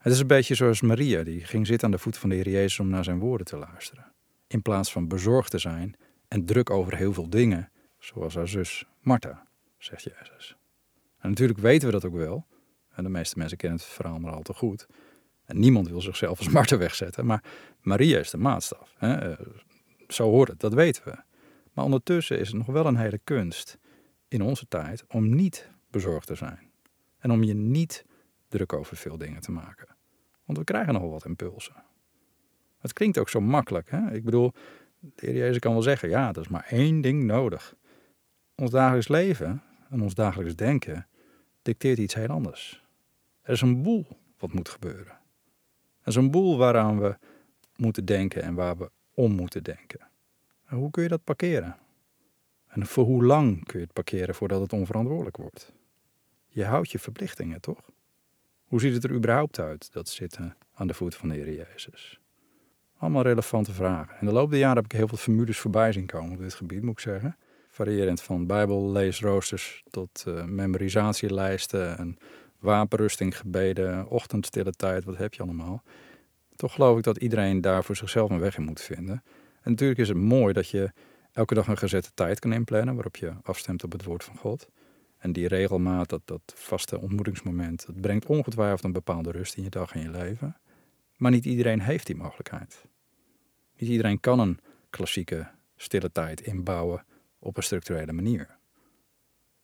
Het 0.04 0.14
is 0.14 0.20
een 0.20 0.28
beetje 0.28 0.56
zoals 0.56 0.82
Maria, 0.82 1.24
die 1.24 1.46
ging 1.46 1.68
zitten 1.68 1.88
aan 1.88 1.94
de 1.94 2.00
voet 2.00 2.18
van 2.18 2.30
de 2.30 2.36
Heer 2.36 2.50
Jezus 2.50 2.80
om 2.80 2.90
naar 2.90 3.04
zijn 3.04 3.20
woorden 3.20 3.48
te 3.48 3.58
luisteren. 3.58 4.12
In 4.48 4.62
plaats 4.62 4.92
van 4.92 5.08
bezorgd 5.08 5.52
te 5.52 5.58
zijn 5.58 5.96
en 6.28 6.46
druk 6.46 6.70
over 6.70 6.96
heel 6.96 7.14
veel 7.14 7.30
dingen, 7.30 7.72
zoals 8.00 8.36
haar 8.36 8.48
zus 8.48 8.86
Martha, 9.00 9.48
zegt 9.78 10.04
Jezus. 10.04 10.56
En 11.20 11.30
natuurlijk 11.30 11.60
weten 11.60 11.88
we 11.88 11.94
dat 11.94 12.06
ook 12.06 12.16
wel. 12.16 12.46
En 12.96 13.04
de 13.04 13.10
meeste 13.10 13.38
mensen 13.38 13.58
kennen 13.58 13.80
het 13.80 13.88
verhaal 13.88 14.20
maar 14.20 14.34
al 14.34 14.42
te 14.42 14.54
goed. 14.54 14.88
En 15.46 15.60
niemand 15.60 15.90
wil 15.90 16.02
zichzelf 16.02 16.38
als 16.38 16.50
Martha 16.50 16.78
wegzetten. 16.78 17.26
Maar 17.26 17.44
Maria 17.82 18.20
is 18.20 18.30
de 18.30 18.38
maatstaf. 18.38 18.94
Hè? 18.98 19.36
Zo 20.08 20.30
hoort 20.30 20.50
het, 20.50 20.60
dat 20.60 20.74
weten 20.74 21.04
we. 21.06 21.16
Maar 21.74 21.86
ondertussen 21.86 22.40
is 22.40 22.48
het 22.48 22.58
nog 22.58 22.68
wel 22.68 22.86
een 22.86 22.98
hele 22.98 23.20
kunst 23.24 23.78
in 24.28 24.42
onze 24.42 24.68
tijd 24.68 25.04
om 25.08 25.36
niet 25.36 25.70
bezorgd 25.92 26.28
te 26.28 26.36
zijn. 26.36 26.72
En 27.20 27.32
om 27.32 27.44
je 27.44 27.54
niet 27.54 28.06
druk 28.48 28.74
over 28.74 28.98
veel 28.98 29.18
dingen 29.18 29.42
te 29.42 29.52
maken. 29.52 29.93
Want 30.46 30.58
we 30.58 30.64
krijgen 30.64 30.94
nogal 30.94 31.10
wat 31.10 31.26
impulsen. 31.26 31.84
Het 32.78 32.94
klinkt 32.94 33.18
ook 33.18 33.30
zo 33.30 33.42
makkelijk. 33.42 33.92
Hè? 33.92 34.12
Ik 34.12 34.24
bedoel, 34.24 34.54
de 35.00 35.26
heer 35.26 35.36
Jezus 35.36 35.60
kan 35.60 35.74
wel 35.74 35.82
zeggen, 35.82 36.10
ja, 36.10 36.30
er 36.30 36.42
is 36.42 36.48
maar 36.48 36.66
één 36.70 37.02
ding 37.02 37.24
nodig. 37.24 37.76
Ons 38.56 38.72
dagelijks 38.72 39.08
leven 39.08 39.64
en 39.90 40.02
ons 40.02 40.14
dagelijks 40.14 40.56
denken 40.56 41.08
dicteert 41.62 41.98
iets 41.98 42.14
heel 42.14 42.28
anders. 42.28 42.84
Er 43.42 43.54
is 43.54 43.62
een 43.62 43.82
boel 43.82 44.06
wat 44.38 44.54
moet 44.54 44.70
gebeuren. 44.70 45.22
Er 46.02 46.08
is 46.08 46.16
een 46.16 46.32
boel 46.32 46.58
waaraan 46.58 47.00
we 47.00 47.18
moeten 47.76 48.06
denken 48.06 48.44
en 48.44 48.54
waar 48.54 48.78
we 48.78 48.92
om 49.14 49.32
moeten 49.32 49.64
denken. 49.64 50.00
En 50.66 50.78
hoe 50.78 50.92
kun 50.92 51.04
je 51.04 51.10
dat 51.10 51.24
parkeren? 51.24 51.78
En 52.68 52.86
voor 52.86 53.06
hoe 53.06 53.24
lang 53.24 53.66
kun 53.66 53.80
je 53.80 53.86
het 53.86 53.94
parkeren 53.94 54.36
voordat 54.36 54.62
het 54.62 54.74
onverantwoordelijk 54.74 55.38
wordt? 55.38 55.74
Je 56.48 56.66
houdt 56.66 56.92
je 56.92 57.00
verplichtingen, 57.00 57.62
toch? 57.62 57.90
Hoe 58.74 58.82
ziet 58.82 58.94
het 58.94 59.04
er 59.04 59.12
überhaupt 59.12 59.60
uit, 59.60 59.90
dat 59.92 60.10
zitten 60.10 60.56
aan 60.74 60.88
de 60.88 60.94
voet 60.94 61.16
van 61.16 61.30
de 61.30 61.36
Heer 61.36 61.54
Jezus? 61.54 62.20
Allemaal 62.98 63.22
relevante 63.22 63.74
vragen. 63.74 64.16
In 64.20 64.26
de 64.26 64.34
loop 64.34 64.50
der 64.50 64.60
jaren 64.60 64.76
heb 64.76 64.86
ik 64.86 64.92
heel 64.92 65.08
veel 65.08 65.18
formules 65.18 65.58
voorbij 65.58 65.92
zien 65.92 66.06
komen 66.06 66.32
op 66.32 66.40
dit 66.40 66.54
gebied, 66.54 66.82
moet 66.82 66.92
ik 66.92 67.00
zeggen. 67.00 67.38
Variërend 67.70 68.22
van 68.22 68.48
bijbelleesroosters 68.48 69.84
tot 69.90 70.24
uh, 70.28 70.44
memorisatielijsten 70.44 71.98
en 71.98 72.18
wapenrustinggebeden, 72.60 74.08
ochtendstille 74.08 74.72
tijd, 74.72 75.04
wat 75.04 75.18
heb 75.18 75.34
je 75.34 75.44
allemaal. 75.44 75.84
Toch 76.56 76.74
geloof 76.74 76.98
ik 76.98 77.04
dat 77.04 77.18
iedereen 77.18 77.62
daar 77.62 77.84
voor 77.84 77.96
zichzelf 77.96 78.30
een 78.30 78.40
weg 78.40 78.58
in 78.58 78.64
moet 78.64 78.82
vinden. 78.82 79.24
En 79.62 79.72
natuurlijk 79.72 80.00
is 80.00 80.08
het 80.08 80.18
mooi 80.18 80.54
dat 80.54 80.70
je 80.70 80.92
elke 81.32 81.54
dag 81.54 81.68
een 81.68 81.78
gezette 81.78 82.12
tijd 82.14 82.40
kan 82.40 82.54
inplannen 82.54 82.94
waarop 82.94 83.16
je 83.16 83.34
afstemt 83.44 83.84
op 83.84 83.92
het 83.92 84.04
woord 84.04 84.24
van 84.24 84.38
God. 84.38 84.68
En 85.24 85.34
die 85.34 85.48
regelmaat, 85.48 86.10
dat, 86.10 86.22
dat 86.26 86.54
vaste 86.56 87.00
ontmoetingsmoment, 87.00 87.86
dat 87.86 88.02
brengt 88.02 88.26
ongetwijfeld 88.26 88.84
een 88.84 88.92
bepaalde 88.92 89.32
rust 89.32 89.56
in 89.56 89.64
je 89.64 89.70
dag 89.70 89.94
en 89.94 90.02
je 90.02 90.10
leven. 90.10 90.58
Maar 91.18 91.32
niet 91.32 91.46
iedereen 91.46 91.82
heeft 91.82 92.06
die 92.06 92.16
mogelijkheid. 92.16 92.86
Niet 93.78 93.90
iedereen 93.90 94.20
kan 94.20 94.40
een 94.40 94.60
klassieke 94.90 95.48
stille 95.76 96.12
tijd 96.12 96.42
inbouwen 96.42 97.06
op 97.40 97.58
een 97.58 97.64
structurele 97.64 98.14
manier. 98.14 98.58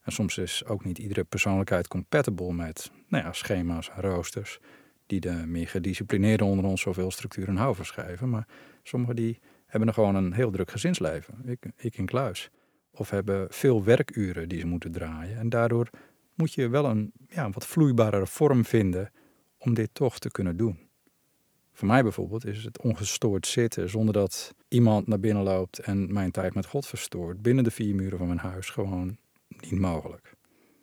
En 0.02 0.12
soms 0.12 0.38
is 0.38 0.66
ook 0.66 0.86
niet 0.86 0.98
iedere 0.98 1.24
persoonlijkheid 1.24 1.88
compatible 1.88 2.54
met 2.54 2.92
nou 3.08 3.24
ja, 3.24 3.34
schema's 3.34 3.90
en 3.90 4.02
roosters 4.02 4.60
die 5.06 5.20
de 5.20 5.44
meer 5.46 5.68
gedisciplineerden 5.68 6.48
onder 6.48 6.66
ons 6.66 6.82
zoveel 6.82 7.12
structuur 7.12 7.48
en 7.48 7.56
hou 7.56 7.76
verschrijven. 7.76 8.30
Maar 8.30 8.48
sommigen 8.84 9.16
die 9.16 9.40
hebben 9.66 9.88
er 9.88 9.94
gewoon 9.94 10.16
een 10.16 10.34
heel 10.34 10.52
druk 10.52 10.72
gezinsleven. 10.72 11.42
Ik, 11.46 11.66
ik 11.76 11.98
in 11.98 12.06
kluis. 12.06 12.50
Of 12.92 13.10
hebben 13.10 13.48
veel 13.50 13.84
werkuren 13.84 14.50
die 14.50 14.60
ze 14.60 14.68
moeten 14.68 14.92
draaien. 14.92 15.38
En 15.38 15.50
daardoor 15.50 15.90
moet 16.36 16.54
je 16.54 16.70
wel 16.70 16.86
een 16.86 17.12
ja, 17.28 17.50
wat 17.50 17.66
vloeibarere 17.66 18.28
vorm 18.28 18.66
vinden 18.66 19.12
om 19.58 19.74
dit 19.74 19.90
toch 19.94 20.20
te 20.20 20.32
kunnen 20.32 20.58
doen. 20.58 20.88
Voor 21.74 21.88
mij 21.88 22.04
bijvoorbeeld 22.04 22.46
is 22.46 22.64
het 22.64 22.82
ongestoord 22.82 23.48
zitten 23.48 23.90
zonder 23.90 24.14
dat 24.14 24.54
iemand 24.68 25.08
naar 25.08 25.20
binnen 25.20 25.44
loopt 25.44 25.80
en 25.80 26.14
mijn 26.14 26.32
tijd 26.32 26.54
met 26.54 26.66
God 26.66 26.88
verstoort 26.88 27.42
binnen 27.42 27.64
de 27.64 27.72
vier 27.72 27.96
muren 27.96 28.18
van 28.18 28.28
mijn 28.28 28.40
huis 28.40 28.70
gewoon 28.70 29.18
niet 29.48 29.80
mogelijk. 29.80 30.34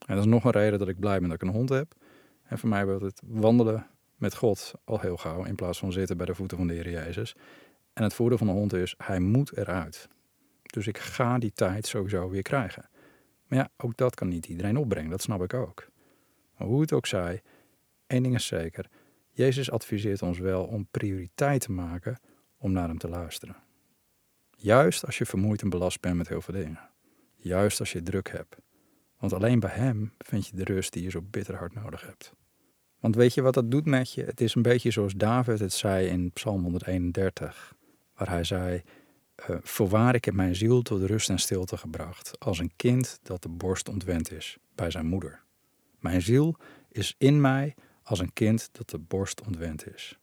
En 0.07 0.15
dat 0.15 0.25
is 0.25 0.31
nog 0.31 0.45
een 0.45 0.51
reden 0.51 0.79
dat 0.79 0.89
ik 0.89 1.01
blij 1.01 1.19
ben 1.19 1.29
dat 1.29 1.43
ik 1.43 1.49
een 1.49 1.55
hond 1.55 1.69
heb. 1.69 1.95
En 2.43 2.59
voor 2.59 2.69
mij 2.69 2.87
wordt 2.87 3.03
het 3.03 3.23
wandelen 3.27 3.87
met 4.17 4.37
God 4.37 4.73
al 4.85 5.01
heel 5.01 5.17
gauw 5.17 5.45
in 5.45 5.55
plaats 5.55 5.79
van 5.79 5.93
zitten 5.93 6.17
bij 6.17 6.27
de 6.27 6.35
voeten 6.35 6.57
van 6.57 6.67
de 6.67 6.75
Heer 6.75 6.91
Jezus. 6.91 7.37
En 7.93 8.03
het 8.03 8.15
voordeel 8.15 8.39
van 8.39 8.49
een 8.49 8.55
hond 8.55 8.73
is, 8.73 8.95
hij 8.99 9.21
moet 9.21 9.57
eruit. 9.57 10.09
Dus 10.73 10.87
ik 10.87 10.99
ga 10.99 11.39
die 11.39 11.53
tijd 11.53 11.87
sowieso 11.87 12.29
weer 12.29 12.43
krijgen. 12.43 12.89
Maar 13.47 13.59
ja, 13.59 13.71
ook 13.77 13.97
dat 13.97 14.15
kan 14.15 14.29
niet 14.29 14.47
iedereen 14.47 14.77
opbrengen, 14.77 15.11
dat 15.11 15.23
snap 15.23 15.43
ik 15.43 15.55
ook. 15.55 15.89
Maar 16.57 16.69
hoe 16.69 16.81
het 16.81 16.93
ook 16.93 17.07
zij, 17.07 17.43
één 18.07 18.23
ding 18.23 18.35
is 18.35 18.47
zeker. 18.47 18.87
Jezus 19.31 19.71
adviseert 19.71 20.23
ons 20.23 20.39
wel 20.39 20.65
om 20.65 20.87
prioriteit 20.91 21.61
te 21.61 21.73
maken 21.73 22.19
om 22.59 22.73
naar 22.73 22.89
hem 22.89 22.99
te 22.99 23.09
luisteren. 23.09 23.57
Juist 24.51 25.07
als 25.07 25.19
je 25.19 25.27
vermoeid 25.27 25.63
en 25.63 25.71
belast 25.71 26.01
bent 26.01 26.17
met 26.17 26.29
heel 26.29 26.43
veel 26.43 26.55
dingen. 26.55 26.91
Juist 27.37 27.81
als 27.81 27.93
je 27.93 28.03
druk 28.03 28.31
hebt. 28.31 28.57
Want 29.19 29.33
alleen 29.33 29.61
bij 29.61 29.71
hem 29.71 30.13
vind 30.19 30.47
je 30.47 30.57
de 30.57 30.65
rust 30.65 30.93
die 30.93 31.03
je 31.03 31.11
zo 31.11 31.23
bitter 31.23 31.57
hard 31.57 31.75
nodig 31.75 32.07
hebt. 32.07 32.33
Want 33.01 33.15
weet 33.15 33.35
je 33.35 33.43
wat 33.43 33.55
dat 33.55 33.71
doet 33.71 33.87
met 33.87 34.13
je? 34.13 34.25
Het 34.25 34.41
is 34.41 34.55
een 34.55 34.63
beetje 34.63 34.91
zoals 34.91 35.15
David 35.15 35.59
het 35.59 35.73
zei 35.73 36.07
in 36.07 36.33
Psalm 36.33 36.63
131, 36.63 37.75
waar 38.15 38.29
hij 38.29 38.45
zei: 38.45 38.83
uh, 39.41 39.57
Voorwaar, 39.63 40.15
ik 40.15 40.25
heb 40.25 40.35
mijn 40.35 40.55
ziel 40.55 40.83
tot 40.83 41.03
rust 41.03 41.31
en 41.31 41.39
stilte 41.39 41.77
gebracht, 41.77 42.39
als 42.39 42.59
een 42.59 42.73
kind 42.77 43.19
dat 43.23 43.43
de 43.43 43.49
borst 43.49 43.89
ontwend 43.89 44.33
is 44.33 44.59
bij 44.75 44.91
zijn 44.91 45.07
moeder. 45.07 45.43
Mijn 45.99 46.23
ziel 46.23 46.57
is 46.89 47.15
in 47.19 47.41
mij 47.41 47.75
als 48.03 48.19
een 48.19 48.33
kind 48.33 48.69
dat 48.73 48.91
de 48.91 48.99
borst 48.99 49.43
ontwend 49.47 49.95
is. 49.95 50.19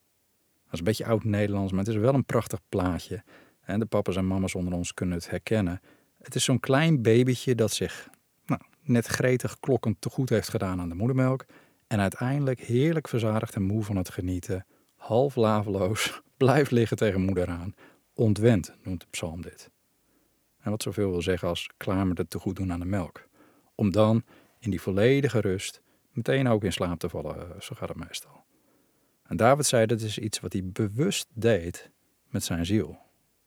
Dat 0.63 0.73
is 0.73 0.79
een 0.79 0.85
beetje 0.85 1.05
oud-Nederlands, 1.05 1.71
maar 1.71 1.83
het 1.83 1.93
is 1.93 1.99
wel 1.99 2.13
een 2.13 2.25
prachtig 2.25 2.59
plaatje. 2.69 3.23
De 3.65 3.85
papa's 3.85 4.15
en 4.15 4.27
mama's 4.27 4.55
onder 4.55 4.73
ons 4.73 4.93
kunnen 4.93 5.17
het 5.17 5.29
herkennen. 5.29 5.81
Het 6.21 6.35
is 6.35 6.43
zo'n 6.43 6.59
klein 6.59 7.01
babytje 7.01 7.55
dat 7.55 7.71
zich 7.71 8.09
nou, 8.45 8.61
net 8.81 9.07
gretig 9.07 9.59
klokkend 9.59 10.01
te 10.01 10.09
goed 10.09 10.29
heeft 10.29 10.49
gedaan 10.49 10.79
aan 10.79 10.89
de 10.89 10.95
moedermelk. 10.95 11.45
En 11.87 11.99
uiteindelijk 11.99 12.59
heerlijk 12.59 13.07
verzadigd 13.07 13.55
en 13.55 13.61
moe 13.61 13.83
van 13.83 13.95
het 13.95 14.09
genieten, 14.09 14.65
half 14.95 15.35
laveloos, 15.35 16.21
blijft 16.37 16.71
liggen 16.71 16.97
tegen 16.97 17.21
moeder 17.21 17.47
aan. 17.47 17.75
Ontwend 18.13 18.75
noemt 18.83 19.01
de 19.01 19.07
psalm 19.09 19.41
dit. 19.41 19.69
En 20.59 20.71
wat 20.71 20.81
zoveel 20.81 21.09
wil 21.09 21.21
zeggen 21.21 21.47
als 21.47 21.69
klaar 21.77 22.07
met 22.07 22.17
het 22.17 22.29
te 22.29 22.39
goed 22.39 22.55
doen 22.55 22.71
aan 22.71 22.79
de 22.79 22.85
melk. 22.85 23.27
Om 23.75 23.91
dan 23.91 24.23
in 24.59 24.69
die 24.69 24.81
volledige 24.81 25.39
rust 25.39 25.81
meteen 26.11 26.47
ook 26.47 26.63
in 26.63 26.73
slaap 26.73 26.99
te 26.99 27.09
vallen, 27.09 27.35
eh, 27.35 27.61
zo 27.61 27.75
gaat 27.75 27.89
het 27.89 27.97
meestal. 27.97 28.45
En 29.23 29.37
David 29.37 29.65
zei 29.65 29.85
dat 29.85 30.01
is 30.01 30.17
iets 30.17 30.39
wat 30.39 30.53
hij 30.53 30.61
bewust 30.65 31.27
deed 31.33 31.91
met 32.29 32.43
zijn 32.43 32.65
ziel, 32.65 32.97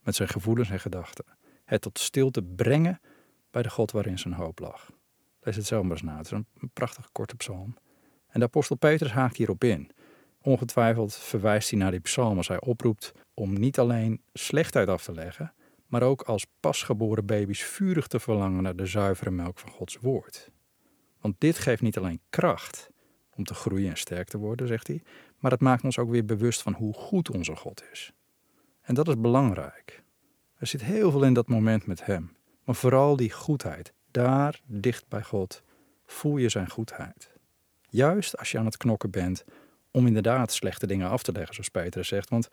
met 0.02 0.14
zijn 0.14 0.28
gevoelens 0.28 0.70
en 0.70 0.80
gedachten. 0.80 1.25
Het 1.64 1.80
tot 1.80 1.99
stilte 1.99 2.42
brengen 2.42 3.00
bij 3.50 3.62
de 3.62 3.70
God 3.70 3.90
waarin 3.90 4.18
zijn 4.18 4.35
hoop 4.35 4.58
lag. 4.58 4.90
Lees 5.40 5.56
het 5.56 5.66
zelf 5.66 5.82
maar 5.82 5.92
eens 5.92 6.02
na. 6.02 6.16
Het 6.16 6.26
is 6.26 6.30
een 6.30 6.70
prachtige 6.73 7.08
korte 7.12 7.37
psalm. 7.37 7.76
En 8.28 8.40
de 8.40 8.46
apostel 8.46 8.76
Petrus 8.76 9.12
haakt 9.12 9.37
hierop 9.37 9.64
in. 9.64 9.90
Ongetwijfeld 10.47 11.15
verwijst 11.15 11.71
hij 11.71 11.79
naar 11.79 11.91
die 11.91 12.00
psalm 12.00 12.37
als 12.37 12.49
hij 12.49 12.61
oproept 12.61 13.12
om 13.35 13.53
niet 13.53 13.79
alleen 13.79 14.21
slechtheid 14.33 14.88
af 14.88 15.03
te 15.03 15.12
leggen, 15.12 15.53
maar 15.87 16.03
ook 16.03 16.23
als 16.23 16.47
pasgeboren 16.61 17.26
baby's 17.26 17.62
vurig 17.62 18.07
te 18.07 18.21
verlangen 18.21 18.62
naar 18.62 18.76
de 18.76 18.87
zuivere 18.87 19.31
melk 19.31 19.59
van 19.59 19.71
Gods 19.71 19.97
woord. 19.97 20.50
Want 21.21 21.35
dit 21.38 21.59
geeft 21.59 21.83
niet 21.83 21.97
alleen 21.97 22.21
kracht 22.31 22.91
om 23.35 23.45
te 23.45 23.55
groeien 23.55 23.91
en 23.91 23.97
sterk 23.97 24.29
te 24.29 24.38
worden, 24.38 24.67
zegt 24.67 24.87
hij, 24.87 25.03
maar 25.38 25.50
het 25.50 25.61
maakt 25.61 25.85
ons 25.85 25.99
ook 25.99 26.11
weer 26.11 26.25
bewust 26.25 26.62
van 26.62 26.73
hoe 26.73 26.95
goed 26.95 27.31
onze 27.31 27.57
God 27.57 27.83
is. 27.93 28.12
En 28.83 28.95
dat 28.95 29.09
is 29.09 29.21
belangrijk. 29.21 30.03
Er 30.57 30.67
zit 30.67 30.83
heel 30.83 31.11
veel 31.11 31.25
in 31.25 31.35
dat 31.35 31.49
moment 31.49 31.87
met 31.87 32.05
Hem, 32.05 32.37
maar 32.65 32.75
vooral 32.75 33.17
die 33.17 33.31
goedheid. 33.31 33.93
Daar, 34.11 34.61
dicht 34.67 35.09
bij 35.09 35.23
God, 35.23 35.62
voel 36.05 36.37
je 36.37 36.49
Zijn 36.49 36.71
goedheid. 36.71 37.31
Juist 37.88 38.38
als 38.38 38.50
je 38.50 38.59
aan 38.59 38.65
het 38.65 38.76
knokken 38.76 39.11
bent 39.11 39.45
om 39.97 40.07
inderdaad 40.07 40.53
slechte 40.53 40.87
dingen 40.87 41.09
af 41.09 41.23
te 41.23 41.33
leggen, 41.33 41.55
zoals 41.55 41.69
Peter 41.69 42.05
zegt. 42.05 42.31
Want 42.31 42.49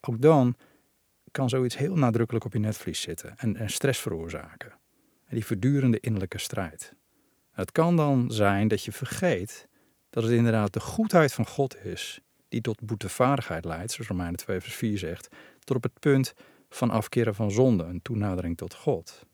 ook 0.00 0.20
dan 0.22 0.56
kan 1.30 1.48
zoiets 1.48 1.76
heel 1.76 1.96
nadrukkelijk 1.96 2.44
op 2.44 2.52
je 2.52 2.58
netvlies 2.58 3.00
zitten 3.00 3.34
en, 3.36 3.56
en 3.56 3.70
stress 3.70 4.00
veroorzaken. 4.00 4.70
En 5.24 5.34
die 5.34 5.44
verdurende 5.44 6.00
innerlijke 6.00 6.38
strijd. 6.38 6.92
Het 7.50 7.72
kan 7.72 7.96
dan 7.96 8.30
zijn 8.30 8.68
dat 8.68 8.84
je 8.84 8.92
vergeet 8.92 9.68
dat 10.10 10.22
het 10.22 10.32
inderdaad 10.32 10.72
de 10.72 10.80
goedheid 10.80 11.32
van 11.32 11.46
God 11.46 11.84
is 11.84 12.20
die 12.48 12.60
tot 12.60 12.80
boetevaardigheid 12.80 13.64
leidt, 13.64 13.92
zoals 13.92 14.10
Romeinen 14.10 14.36
2 14.36 14.60
vers 14.60 14.74
4 14.74 14.98
zegt, 14.98 15.28
tot 15.58 15.76
op 15.76 15.82
het 15.82 15.98
punt 15.98 16.34
van 16.68 16.90
afkeren 16.90 17.34
van 17.34 17.50
zonde, 17.50 17.84
een 17.84 18.02
toenadering 18.02 18.56
tot 18.56 18.74
God. 18.74 19.26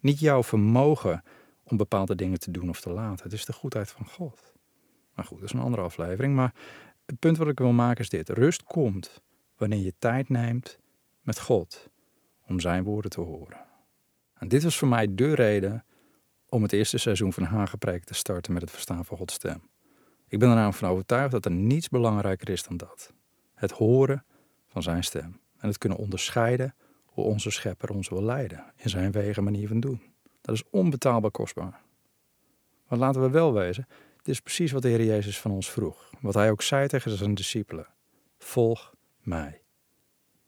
Niet 0.00 0.20
jouw 0.20 0.42
vermogen 0.42 1.22
om 1.64 1.76
bepaalde 1.76 2.14
dingen 2.14 2.38
te 2.38 2.50
doen 2.50 2.68
of 2.68 2.80
te 2.80 2.90
laten, 2.90 3.24
het 3.24 3.32
is 3.32 3.44
de 3.44 3.52
goedheid 3.52 3.90
van 3.90 4.06
God. 4.06 4.54
Maar 5.14 5.24
goed, 5.24 5.38
dat 5.38 5.48
is 5.48 5.54
een 5.54 5.64
andere 5.64 5.82
aflevering. 5.82 6.34
Maar 6.34 6.52
het 7.06 7.18
punt 7.18 7.36
wat 7.36 7.48
ik 7.48 7.58
wil 7.58 7.72
maken 7.72 8.00
is 8.00 8.08
dit. 8.08 8.28
Rust 8.28 8.62
komt 8.62 9.22
wanneer 9.56 9.78
je 9.78 9.94
tijd 9.98 10.28
neemt 10.28 10.78
met 11.20 11.40
God 11.40 11.90
om 12.46 12.60
zijn 12.60 12.84
woorden 12.84 13.10
te 13.10 13.20
horen. 13.20 13.64
En 14.34 14.48
dit 14.48 14.62
was 14.62 14.78
voor 14.78 14.88
mij 14.88 15.14
de 15.14 15.34
reden 15.34 15.84
om 16.48 16.62
het 16.62 16.72
eerste 16.72 16.98
seizoen 16.98 17.32
van 17.32 17.42
Hagepreek 17.42 18.04
te 18.04 18.14
starten 18.14 18.52
met 18.52 18.62
het 18.62 18.70
verstaan 18.70 19.04
van 19.04 19.16
Gods 19.16 19.34
stem. 19.34 19.62
Ik 20.28 20.38
ben 20.38 20.48
er 20.48 20.54
namelijk 20.54 20.78
van 20.78 20.88
overtuigd 20.88 21.30
dat 21.30 21.44
er 21.44 21.50
niets 21.50 21.88
belangrijker 21.88 22.48
is 22.48 22.62
dan 22.62 22.76
dat. 22.76 23.12
Het 23.54 23.70
horen 23.70 24.24
van 24.66 24.82
zijn 24.82 25.04
stem. 25.04 25.40
En 25.58 25.68
het 25.68 25.78
kunnen 25.78 25.98
onderscheiden 25.98 26.74
hoe 27.04 27.24
onze 27.24 27.50
schepper 27.50 27.90
ons 27.90 28.08
wil 28.08 28.22
leiden 28.22 28.64
in 28.76 28.90
zijn 28.90 29.12
wegen 29.12 29.44
manier 29.44 29.68
van 29.68 29.80
doen. 29.80 30.02
Dat 30.40 30.54
is 30.54 30.62
onbetaalbaar 30.70 31.30
kostbaar. 31.30 31.80
Maar 32.88 32.98
laten 32.98 33.20
we 33.20 33.30
wel 33.30 33.52
wezen, 33.52 33.86
dit 34.26 34.34
is 34.34 34.40
precies 34.40 34.72
wat 34.72 34.82
de 34.82 34.88
Heer 34.88 35.04
Jezus 35.04 35.40
van 35.40 35.50
ons 35.50 35.70
vroeg. 35.70 36.10
Wat 36.20 36.34
hij 36.34 36.50
ook 36.50 36.62
zei 36.62 36.88
tegen 36.88 37.16
zijn 37.16 37.34
discipelen. 37.34 37.86
Volg 38.38 38.94
mij. 39.20 39.62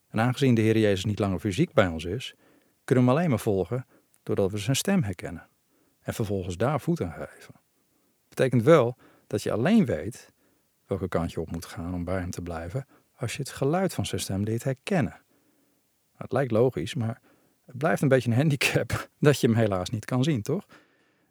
En 0.09 0.21
aangezien 0.21 0.55
de 0.55 0.61
Heer 0.61 0.79
Jezus 0.79 1.05
niet 1.05 1.19
langer 1.19 1.39
fysiek 1.39 1.73
bij 1.73 1.87
ons 1.87 2.05
is, 2.05 2.35
kunnen 2.85 3.05
we 3.05 3.11
hem 3.11 3.19
alleen 3.19 3.31
maar 3.31 3.39
volgen 3.39 3.87
doordat 4.23 4.51
we 4.51 4.59
zijn 4.59 4.77
stem 4.77 5.03
herkennen. 5.03 5.49
En 6.01 6.15
vervolgens 6.15 6.57
daar 6.57 6.81
voet 6.81 7.01
aan 7.01 7.13
geven. 7.13 7.55
Betekent 8.29 8.63
wel 8.63 8.97
dat 9.27 9.43
je 9.43 9.53
alleen 9.53 9.85
weet 9.85 10.33
welke 10.87 11.09
kant 11.09 11.33
je 11.33 11.41
op 11.41 11.51
moet 11.51 11.65
gaan 11.65 11.95
om 11.95 12.05
bij 12.05 12.19
hem 12.19 12.31
te 12.31 12.43
blijven, 12.43 12.87
als 13.17 13.33
je 13.33 13.39
het 13.39 13.51
geluid 13.51 13.95
van 13.95 14.07
zijn 14.07 14.21
stem 14.21 14.43
leert 14.43 14.65
herkennen. 14.65 15.21
Het 16.17 16.33
lijkt 16.33 16.51
logisch, 16.51 16.95
maar 16.95 17.21
het 17.67 17.79
blijft 17.79 18.03
een 18.03 18.09
beetje 18.09 18.31
een 18.31 18.37
handicap 18.37 19.09
dat 19.19 19.41
je 19.41 19.47
hem 19.47 19.57
helaas 19.57 19.91
niet 19.91 20.05
kan 20.05 20.25
zien, 20.25 20.43
toch? 20.43 20.67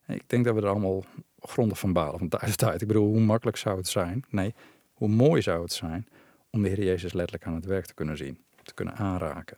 Ik 0.08 0.30
denk 0.30 0.46
dat 0.46 0.56
we 0.56 0.62
er 0.62 0.68
allemaal 0.68 1.04
grondig 1.48 1.80
van 1.80 1.94
balen 1.94 2.20
van 2.20 2.30
tijd 2.30 2.46
tot 2.46 2.58
tijd. 2.58 2.82
Ik 2.82 2.88
bedoel, 2.88 3.08
hoe 3.08 3.20
makkelijk 3.20 3.58
zou 3.58 3.78
het 3.78 3.88
zijn? 3.88 4.24
Nee, 4.30 4.54
hoe 4.94 5.08
mooi 5.08 5.42
zou 5.42 5.62
het 5.62 5.74
zijn 5.74 6.08
om 6.50 6.62
de 6.62 6.70
Heer 6.70 6.84
Jezus 6.84 7.14
letterlijk 7.14 7.46
aan 7.46 7.56
het 7.56 7.66
werk 7.66 7.86
te 7.86 7.94
kunnen 7.94 8.18
zien, 8.18 8.44
te 8.64 8.74
kunnen 8.74 8.96
aanraken. 8.96 9.58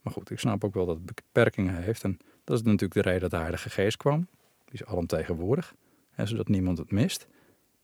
Maar 0.00 0.12
goed, 0.12 0.30
ik 0.30 0.38
snap 0.38 0.64
ook 0.64 0.74
wel 0.74 0.86
dat 0.86 0.96
het 0.96 1.14
beperkingen 1.14 1.82
heeft. 1.82 2.04
En 2.04 2.18
dat 2.44 2.56
is 2.56 2.62
natuurlijk 2.62 2.94
de 2.94 3.00
reden 3.00 3.20
dat 3.20 3.30
de 3.30 3.36
Heilige 3.36 3.70
Geest 3.70 3.96
kwam. 3.96 4.28
Die 4.64 4.80
is 4.80 4.84
alomtegenwoordig. 4.84 5.74
En 6.10 6.28
zodat 6.28 6.48
niemand 6.48 6.78
het 6.78 6.90
mist. 6.90 7.26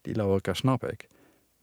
Die 0.01 0.15
logica 0.15 0.55
snap 0.55 0.85
ik. 0.85 1.09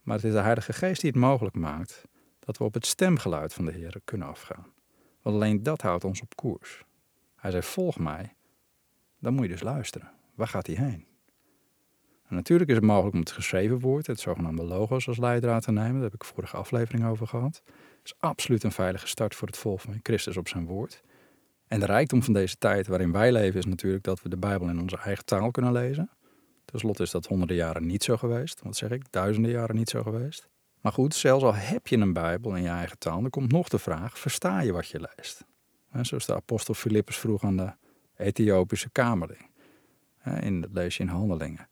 Maar 0.01 0.15
het 0.15 0.25
is 0.25 0.31
de 0.31 0.39
Heilige 0.39 0.73
Geest 0.73 1.01
die 1.01 1.09
het 1.09 1.19
mogelijk 1.19 1.55
maakt 1.55 2.03
dat 2.39 2.57
we 2.57 2.63
op 2.63 2.73
het 2.73 2.85
stemgeluid 2.85 3.53
van 3.53 3.65
de 3.65 3.71
Heer 3.71 4.01
kunnen 4.03 4.27
afgaan. 4.27 4.65
Want 5.21 5.35
alleen 5.35 5.63
dat 5.63 5.81
houdt 5.81 6.03
ons 6.03 6.21
op 6.21 6.35
koers. 6.35 6.83
Hij 7.35 7.51
zei: 7.51 7.63
Volg 7.63 7.99
mij. 7.99 8.33
Dan 9.19 9.33
moet 9.33 9.43
je 9.43 9.51
dus 9.51 9.61
luisteren. 9.61 10.11
Waar 10.35 10.47
gaat 10.47 10.67
hij 10.67 10.75
heen? 10.75 11.05
Natuurlijk 12.31 12.69
is 12.69 12.75
het 12.75 12.85
mogelijk 12.85 13.13
om 13.13 13.19
het 13.19 13.31
geschreven 13.31 13.79
woord, 13.79 14.07
het 14.07 14.19
zogenaamde 14.19 14.63
logos, 14.63 15.07
als 15.07 15.17
leidraad 15.17 15.63
te 15.63 15.71
nemen. 15.71 15.93
Daar 15.93 16.03
heb 16.03 16.13
ik 16.13 16.23
vorige 16.23 16.57
aflevering 16.57 17.05
over 17.05 17.27
gehad. 17.27 17.61
Het 17.65 18.03
is 18.03 18.13
absoluut 18.19 18.63
een 18.63 18.71
veilige 18.71 19.07
start 19.07 19.35
voor 19.35 19.47
het 19.47 19.57
volgen 19.57 19.91
van 19.91 19.99
Christus 20.03 20.37
op 20.37 20.47
zijn 20.47 20.65
woord. 20.65 21.03
En 21.67 21.79
de 21.79 21.85
rijkdom 21.85 22.23
van 22.23 22.33
deze 22.33 22.57
tijd 22.57 22.87
waarin 22.87 23.11
wij 23.11 23.31
leven 23.31 23.59
is 23.59 23.65
natuurlijk 23.65 24.03
dat 24.03 24.21
we 24.21 24.29
de 24.29 24.37
Bijbel 24.37 24.69
in 24.69 24.81
onze 24.81 24.97
eigen 24.97 25.25
taal 25.25 25.51
kunnen 25.51 25.71
lezen. 25.71 26.09
Ten 26.65 26.79
slotte 26.79 27.03
is 27.03 27.11
dat 27.11 27.25
honderden 27.25 27.55
jaren 27.55 27.85
niet 27.85 28.03
zo 28.03 28.17
geweest. 28.17 28.61
Wat 28.61 28.77
zeg 28.77 28.89
ik? 28.89 29.03
Duizenden 29.09 29.51
jaren 29.51 29.75
niet 29.75 29.89
zo 29.89 30.03
geweest. 30.03 30.49
Maar 30.81 30.91
goed, 30.91 31.15
zelfs 31.15 31.43
al 31.43 31.55
heb 31.55 31.87
je 31.87 31.97
een 31.97 32.13
Bijbel 32.13 32.55
in 32.55 32.63
je 32.63 32.69
eigen 32.69 32.97
taal, 32.97 33.21
dan 33.21 33.29
komt 33.29 33.51
nog 33.51 33.69
de 33.69 33.79
vraag: 33.79 34.19
versta 34.19 34.61
je 34.61 34.71
wat 34.71 34.87
je 34.87 35.07
leest? 35.15 35.45
Zoals 36.01 36.25
de 36.25 36.35
apostel 36.35 36.73
Filippus 36.73 37.17
vroeg 37.17 37.43
aan 37.43 37.57
de 37.57 37.71
Ethiopische 38.17 38.89
kamerling. 38.89 39.49
In, 40.39 40.61
dat 40.61 40.69
lees 40.73 40.97
je 40.97 41.03
in 41.03 41.09
handelingen. 41.09 41.67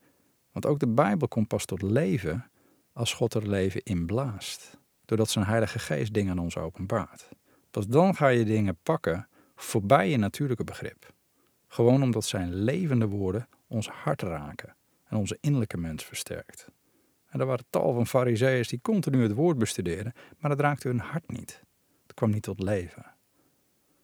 Want 0.60 0.72
ook 0.72 0.80
de 0.80 0.94
Bijbel 0.94 1.28
komt 1.28 1.48
pas 1.48 1.64
tot 1.64 1.82
leven 1.82 2.50
als 2.92 3.14
God 3.14 3.34
er 3.34 3.48
leven 3.48 3.82
in 3.82 4.06
blaast. 4.06 4.78
Doordat 5.04 5.30
zijn 5.30 5.44
Heilige 5.44 5.78
Geest 5.78 6.14
dingen 6.14 6.30
aan 6.30 6.38
ons 6.38 6.56
openbaart. 6.56 7.28
Pas 7.70 7.86
dan 7.86 8.14
ga 8.14 8.28
je 8.28 8.44
dingen 8.44 8.76
pakken 8.82 9.28
voorbij 9.56 10.10
je 10.10 10.16
natuurlijke 10.16 10.64
begrip. 10.64 11.14
Gewoon 11.68 12.02
omdat 12.02 12.24
zijn 12.24 12.54
levende 12.54 13.06
woorden 13.06 13.48
ons 13.66 13.88
hart 13.88 14.22
raken 14.22 14.76
en 15.04 15.16
onze 15.16 15.38
innerlijke 15.40 15.76
mens 15.76 16.04
versterkt. 16.04 16.66
En 17.26 17.40
er 17.40 17.46
waren 17.46 17.64
tal 17.70 17.92
van 17.92 18.06
fariseeërs 18.06 18.68
die 18.68 18.80
continu 18.82 19.22
het 19.22 19.32
woord 19.32 19.58
bestudeerden, 19.58 20.12
maar 20.38 20.50
het 20.50 20.60
raakte 20.60 20.88
hun 20.88 21.00
hart 21.00 21.30
niet. 21.30 21.62
Het 22.02 22.14
kwam 22.14 22.30
niet 22.30 22.42
tot 22.42 22.62
leven. 22.62 23.04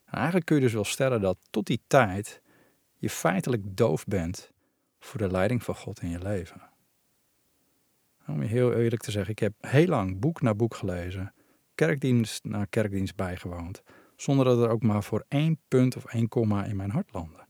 En 0.04 0.12
eigenlijk 0.12 0.46
kun 0.46 0.56
je 0.56 0.62
dus 0.62 0.72
wel 0.72 0.84
stellen 0.84 1.20
dat 1.20 1.38
tot 1.50 1.66
die 1.66 1.82
tijd 1.86 2.42
je 2.96 3.10
feitelijk 3.10 3.62
doof 3.76 4.04
bent 4.04 4.54
voor 5.06 5.20
de 5.20 5.30
leiding 5.30 5.62
van 5.62 5.74
God 5.74 6.02
in 6.02 6.10
je 6.10 6.18
leven. 6.18 6.62
Om 8.26 8.42
je 8.42 8.48
heel 8.48 8.74
eerlijk 8.74 9.02
te 9.02 9.10
zeggen, 9.10 9.32
ik 9.32 9.38
heb 9.38 9.52
heel 9.60 9.86
lang 9.86 10.18
boek 10.18 10.40
na 10.40 10.54
boek 10.54 10.74
gelezen, 10.74 11.34
kerkdienst 11.74 12.44
na 12.44 12.64
kerkdienst 12.64 13.16
bijgewoond, 13.16 13.82
zonder 14.16 14.44
dat 14.44 14.62
er 14.62 14.68
ook 14.68 14.82
maar 14.82 15.02
voor 15.02 15.24
één 15.28 15.58
punt 15.68 15.96
of 15.96 16.04
één 16.04 16.28
komma 16.28 16.64
in 16.64 16.76
mijn 16.76 16.90
hart 16.90 17.12
landde. 17.12 17.44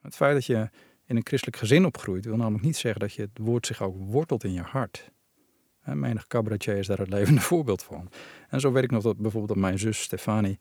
Het 0.00 0.16
feit 0.16 0.34
dat 0.34 0.46
je 0.46 0.70
in 1.04 1.16
een 1.16 1.26
christelijk 1.26 1.56
gezin 1.56 1.84
opgroeit, 1.84 2.24
wil 2.24 2.36
namelijk 2.36 2.64
niet 2.64 2.76
zeggen 2.76 3.00
dat 3.00 3.12
je 3.12 3.22
het 3.22 3.38
woord 3.38 3.66
zich 3.66 3.82
ook 3.82 3.96
wortelt 3.98 4.44
in 4.44 4.52
je 4.52 4.62
hart. 4.62 5.10
En 5.80 5.98
menig 5.98 6.26
cabaretier 6.26 6.76
is 6.76 6.86
daar 6.86 6.98
het 6.98 7.08
levende 7.08 7.40
voorbeeld 7.50 7.82
van. 7.82 8.10
En 8.48 8.60
zo 8.60 8.72
weet 8.72 8.84
ik 8.84 8.90
nog 8.90 9.02
dat 9.02 9.16
bijvoorbeeld 9.16 9.52
dat 9.52 9.62
mijn 9.62 9.78
zus 9.78 10.02
Stefanie 10.02 10.58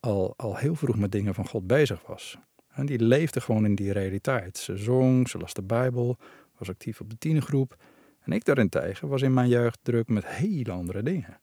al, 0.00 0.34
al 0.36 0.56
heel 0.56 0.74
vroeg 0.74 0.96
met 0.96 1.12
dingen 1.12 1.34
van 1.34 1.48
God 1.48 1.66
bezig 1.66 2.06
was. 2.06 2.38
En 2.76 2.86
die 2.86 2.98
leefde 2.98 3.40
gewoon 3.40 3.64
in 3.64 3.74
die 3.74 3.92
realiteit. 3.92 4.58
Ze 4.58 4.76
zong, 4.76 5.28
ze 5.28 5.38
las 5.38 5.54
de 5.54 5.62
Bijbel, 5.62 6.16
was 6.58 6.68
actief 6.68 7.00
op 7.00 7.10
de 7.10 7.18
tienergroep. 7.18 7.76
En 8.20 8.32
ik 8.32 8.44
daarentegen 8.44 9.08
was 9.08 9.22
in 9.22 9.34
mijn 9.34 9.48
jeugd 9.48 9.78
druk 9.82 10.08
met 10.08 10.26
hele 10.26 10.70
andere 10.70 11.02
dingen. 11.02 11.40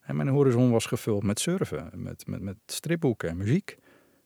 En 0.00 0.16
mijn 0.16 0.28
horizon 0.28 0.70
was 0.70 0.86
gevuld 0.86 1.22
met 1.22 1.40
surfen, 1.40 1.90
met, 1.94 2.26
met, 2.26 2.40
met 2.40 2.56
stripboeken 2.66 3.28
en 3.28 3.36
muziek. 3.36 3.76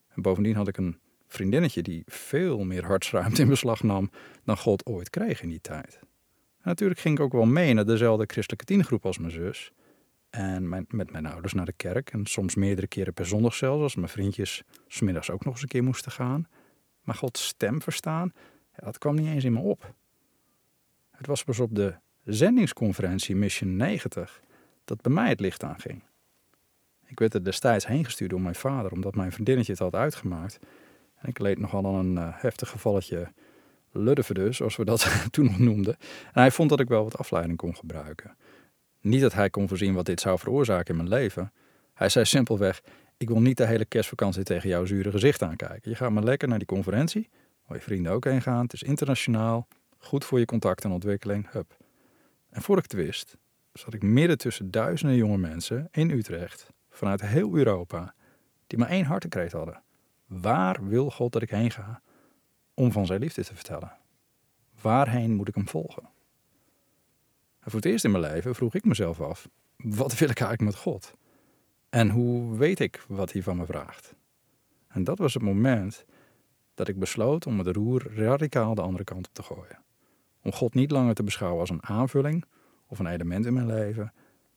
En 0.08 0.22
bovendien 0.22 0.54
had 0.54 0.68
ik 0.68 0.76
een 0.76 0.98
vriendinnetje 1.26 1.82
die 1.82 2.02
veel 2.06 2.64
meer 2.64 2.84
hartsruimte 2.84 3.42
in 3.42 3.48
beslag 3.48 3.82
nam 3.82 4.10
dan 4.44 4.56
God 4.56 4.86
ooit 4.86 5.10
kreeg 5.10 5.42
in 5.42 5.48
die 5.48 5.60
tijd. 5.60 5.98
Natuurlijk 6.62 7.00
ging 7.00 7.18
ik 7.18 7.24
ook 7.24 7.32
wel 7.32 7.46
mee 7.46 7.74
naar 7.74 7.86
dezelfde 7.86 8.24
christelijke 8.26 8.64
tienergroep 8.64 9.06
als 9.06 9.18
mijn 9.18 9.32
zus. 9.32 9.72
En 10.34 10.68
met 10.68 11.10
mijn 11.10 11.26
ouders 11.26 11.52
naar 11.52 11.64
de 11.64 11.72
kerk. 11.72 12.10
En 12.12 12.26
soms 12.26 12.54
meerdere 12.54 12.86
keren 12.86 13.12
per 13.12 13.26
zondag 13.26 13.54
zelfs, 13.54 13.82
als 13.82 13.94
mijn 13.94 14.08
vriendjes 14.08 14.62
smiddags 14.86 15.30
ook 15.30 15.44
nog 15.44 15.52
eens 15.52 15.62
een 15.62 15.68
keer 15.68 15.84
moesten 15.84 16.12
gaan. 16.12 16.48
Maar 17.02 17.14
Gods 17.14 17.46
stem 17.46 17.82
verstaan, 17.82 18.32
dat 18.76 18.98
kwam 18.98 19.14
niet 19.14 19.26
eens 19.26 19.44
in 19.44 19.52
me 19.52 19.60
op. 19.60 19.94
Het 21.10 21.26
was 21.26 21.44
pas 21.44 21.60
op 21.60 21.74
de 21.74 21.94
zendingsconferentie 22.24 23.36
Mission 23.36 23.76
90 23.76 24.40
dat 24.84 25.00
bij 25.00 25.12
mij 25.12 25.28
het 25.28 25.40
licht 25.40 25.64
aanging. 25.64 26.02
Ik 27.06 27.18
werd 27.18 27.34
er 27.34 27.44
destijds 27.44 27.86
heen 27.86 28.04
gestuurd 28.04 28.30
door 28.30 28.40
mijn 28.40 28.54
vader, 28.54 28.92
omdat 28.92 29.14
mijn 29.14 29.32
vriendinnetje 29.32 29.72
het 29.72 29.80
had 29.80 29.94
uitgemaakt. 29.94 30.58
En 31.16 31.28
ik 31.28 31.38
leed 31.38 31.58
nogal 31.58 31.86
aan 31.86 31.94
een 31.94 32.16
uh, 32.16 32.28
heftig 32.30 32.68
gevalletje 32.68 33.32
luddeverdus, 33.92 34.56
zoals 34.56 34.76
we 34.76 34.84
dat 34.84 35.12
toen 35.30 35.44
nog 35.44 35.58
noemden. 35.58 35.96
En 36.32 36.40
hij 36.40 36.50
vond 36.50 36.70
dat 36.70 36.80
ik 36.80 36.88
wel 36.88 37.04
wat 37.04 37.18
afleiding 37.18 37.58
kon 37.58 37.76
gebruiken. 37.76 38.36
Niet 39.04 39.20
dat 39.20 39.32
hij 39.32 39.50
kon 39.50 39.68
voorzien 39.68 39.94
wat 39.94 40.06
dit 40.06 40.20
zou 40.20 40.38
veroorzaken 40.38 40.86
in 40.86 40.96
mijn 40.96 41.08
leven. 41.08 41.52
Hij 41.94 42.08
zei 42.08 42.24
simpelweg: 42.24 42.82
Ik 43.16 43.28
wil 43.28 43.40
niet 43.40 43.56
de 43.56 43.66
hele 43.66 43.84
kerstvakantie 43.84 44.42
tegen 44.42 44.68
jouw 44.68 44.84
zure 44.84 45.10
gezicht 45.10 45.42
aankijken. 45.42 45.90
Je 45.90 45.96
gaat 45.96 46.10
maar 46.10 46.22
lekker 46.22 46.48
naar 46.48 46.58
die 46.58 46.66
conferentie, 46.66 47.28
waar 47.66 47.76
je 47.76 47.82
vrienden 47.82 48.12
ook 48.12 48.24
heen 48.24 48.42
gaan. 48.42 48.62
Het 48.62 48.72
is 48.72 48.82
internationaal, 48.82 49.68
goed 49.98 50.24
voor 50.24 50.38
je 50.38 50.44
contact 50.44 50.84
en 50.84 50.90
ontwikkeling. 50.90 51.50
Hup. 51.50 51.76
En 52.50 52.62
voor 52.62 52.76
ik 52.76 52.82
het 52.82 52.92
wist, 52.92 53.36
zat 53.72 53.94
ik 53.94 54.02
midden 54.02 54.38
tussen 54.38 54.70
duizenden 54.70 55.16
jonge 55.16 55.38
mensen 55.38 55.88
in 55.90 56.10
Utrecht, 56.10 56.66
vanuit 56.90 57.20
heel 57.20 57.56
Europa, 57.56 58.14
die 58.66 58.78
maar 58.78 58.88
één 58.88 59.04
hartekreet 59.04 59.52
hadden. 59.52 59.82
Waar 60.26 60.88
wil 60.88 61.10
God 61.10 61.32
dat 61.32 61.42
ik 61.42 61.50
heen 61.50 61.70
ga 61.70 62.00
om 62.74 62.92
van 62.92 63.06
zijn 63.06 63.20
liefde 63.20 63.44
te 63.44 63.54
vertellen? 63.54 63.92
Waarheen 64.80 65.34
moet 65.34 65.48
ik 65.48 65.54
hem 65.54 65.68
volgen? 65.68 66.12
Voor 67.64 67.74
het 67.74 67.84
eerst 67.84 68.04
in 68.04 68.10
mijn 68.10 68.22
leven 68.22 68.54
vroeg 68.54 68.74
ik 68.74 68.84
mezelf 68.84 69.20
af: 69.20 69.48
wat 69.76 70.18
wil 70.18 70.28
ik 70.28 70.40
eigenlijk 70.40 70.70
met 70.70 70.82
God? 70.82 71.14
En 71.88 72.10
hoe 72.10 72.56
weet 72.56 72.80
ik 72.80 73.04
wat 73.08 73.32
hij 73.32 73.42
van 73.42 73.56
me 73.56 73.66
vraagt? 73.66 74.14
En 74.88 75.04
dat 75.04 75.18
was 75.18 75.34
het 75.34 75.42
moment 75.42 76.04
dat 76.74 76.88
ik 76.88 76.98
besloot 76.98 77.46
om 77.46 77.58
het 77.58 77.76
roer 77.76 78.14
radicaal 78.14 78.74
de 78.74 78.82
andere 78.82 79.04
kant 79.04 79.26
op 79.26 79.34
te 79.34 79.42
gooien. 79.42 79.82
Om 80.42 80.52
God 80.52 80.74
niet 80.74 80.90
langer 80.90 81.14
te 81.14 81.22
beschouwen 81.22 81.60
als 81.60 81.70
een 81.70 81.84
aanvulling 81.84 82.44
of 82.86 82.98
een 82.98 83.06
element 83.06 83.46
in 83.46 83.54
mijn 83.54 83.66
leven, 83.66 84.12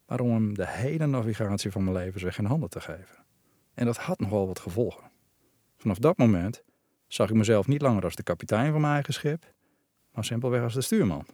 maar 0.07 0.19
om 0.19 0.31
hem 0.31 0.53
de 0.53 0.67
hele 0.67 1.05
navigatie 1.05 1.71
van 1.71 1.83
mijn 1.83 1.95
leven 1.95 2.19
zich 2.19 2.37
in 2.37 2.45
handen 2.45 2.69
te 2.69 2.79
geven. 2.79 3.25
En 3.73 3.85
dat 3.85 3.97
had 3.97 4.19
nogal 4.19 4.47
wat 4.47 4.59
gevolgen. 4.59 5.11
Vanaf 5.77 5.97
dat 5.97 6.17
moment 6.17 6.63
zag 7.07 7.29
ik 7.29 7.35
mezelf 7.35 7.67
niet 7.67 7.81
langer 7.81 8.03
als 8.03 8.15
de 8.15 8.23
kapitein 8.23 8.71
van 8.71 8.81
mijn 8.81 8.93
eigen 8.93 9.13
schip, 9.13 9.53
maar 10.11 10.25
simpelweg 10.25 10.63
als 10.63 10.73
de 10.73 10.81
stuurman. 10.81 11.25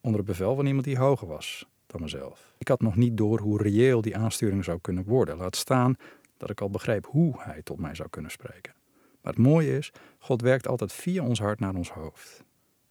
Onder 0.00 0.20
het 0.20 0.28
bevel 0.28 0.54
van 0.54 0.66
iemand 0.66 0.84
die 0.84 0.98
hoger 0.98 1.28
was 1.28 1.68
dan 1.86 2.00
mezelf. 2.00 2.54
Ik 2.58 2.68
had 2.68 2.80
nog 2.80 2.96
niet 2.96 3.16
door 3.16 3.40
hoe 3.40 3.62
reëel 3.62 4.00
die 4.00 4.16
aansturing 4.16 4.64
zou 4.64 4.78
kunnen 4.80 5.04
worden. 5.04 5.36
Laat 5.36 5.56
staan 5.56 5.96
dat 6.36 6.50
ik 6.50 6.60
al 6.60 6.70
begreep 6.70 7.06
hoe 7.06 7.34
hij 7.38 7.62
tot 7.62 7.78
mij 7.78 7.94
zou 7.94 8.08
kunnen 8.08 8.30
spreken. 8.30 8.74
Maar 9.22 9.32
het 9.32 9.42
mooie 9.42 9.76
is, 9.76 9.92
God 10.18 10.42
werkt 10.42 10.68
altijd 10.68 10.92
via 10.92 11.24
ons 11.24 11.38
hart 11.38 11.60
naar 11.60 11.74
ons 11.74 11.90
hoofd. 11.90 12.44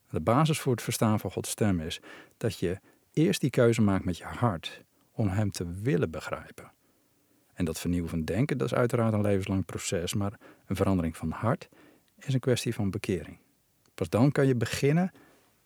De 0.09 0.21
basis 0.21 0.59
voor 0.59 0.71
het 0.71 0.81
verstaan 0.81 1.19
van 1.19 1.31
Gods 1.31 1.49
stem 1.49 1.79
is 1.79 2.01
dat 2.37 2.59
je 2.59 2.79
eerst 3.13 3.41
die 3.41 3.49
keuze 3.49 3.81
maakt 3.81 4.05
met 4.05 4.17
je 4.17 4.23
hart 4.23 4.83
om 5.11 5.27
Hem 5.27 5.51
te 5.51 5.71
willen 5.81 6.11
begrijpen. 6.11 6.71
En 7.53 7.65
dat 7.65 7.79
vernieuwen 7.79 8.09
van 8.09 8.23
denken, 8.23 8.57
dat 8.57 8.67
is 8.67 8.77
uiteraard 8.77 9.13
een 9.13 9.21
levenslang 9.21 9.65
proces, 9.65 10.13
maar 10.13 10.39
een 10.65 10.75
verandering 10.75 11.17
van 11.17 11.31
hart 11.31 11.69
is 12.17 12.33
een 12.33 12.39
kwestie 12.39 12.73
van 12.73 12.89
bekering. 12.89 13.37
Pas 13.93 14.09
dan 14.09 14.31
kan 14.31 14.47
je 14.47 14.55
beginnen 14.55 15.11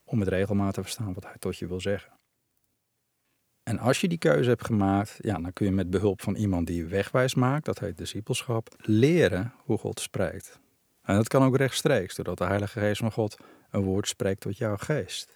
om 0.03 0.17
met 0.17 0.27
regelmaat 0.27 0.73
te 0.73 0.81
verstaan 0.81 1.13
wat 1.13 1.23
hij 1.23 1.37
tot 1.39 1.57
je 1.57 1.67
wil 1.67 1.81
zeggen. 1.81 2.11
En 3.63 3.79
als 3.79 4.01
je 4.01 4.07
die 4.07 4.17
keuze 4.17 4.49
hebt 4.49 4.65
gemaakt, 4.65 5.17
ja, 5.21 5.39
dan 5.39 5.53
kun 5.53 5.65
je 5.65 5.71
met 5.71 5.89
behulp 5.89 6.21
van 6.21 6.35
iemand 6.35 6.67
die 6.67 6.85
wegwijs 6.85 7.35
maakt, 7.35 7.65
dat 7.65 7.79
heet 7.79 7.97
discipelschap, 7.97 8.75
leren 8.77 9.53
hoe 9.57 9.77
God 9.77 9.99
spreekt. 9.99 10.59
En 11.01 11.15
dat 11.15 11.27
kan 11.27 11.43
ook 11.43 11.57
rechtstreeks, 11.57 12.15
doordat 12.15 12.37
de 12.37 12.45
Heilige 12.45 12.79
Geest 12.79 12.99
van 12.99 13.11
God 13.11 13.37
een 13.69 13.81
woord 13.81 14.07
spreekt 14.07 14.41
tot 14.41 14.57
jouw 14.57 14.77
geest. 14.77 15.35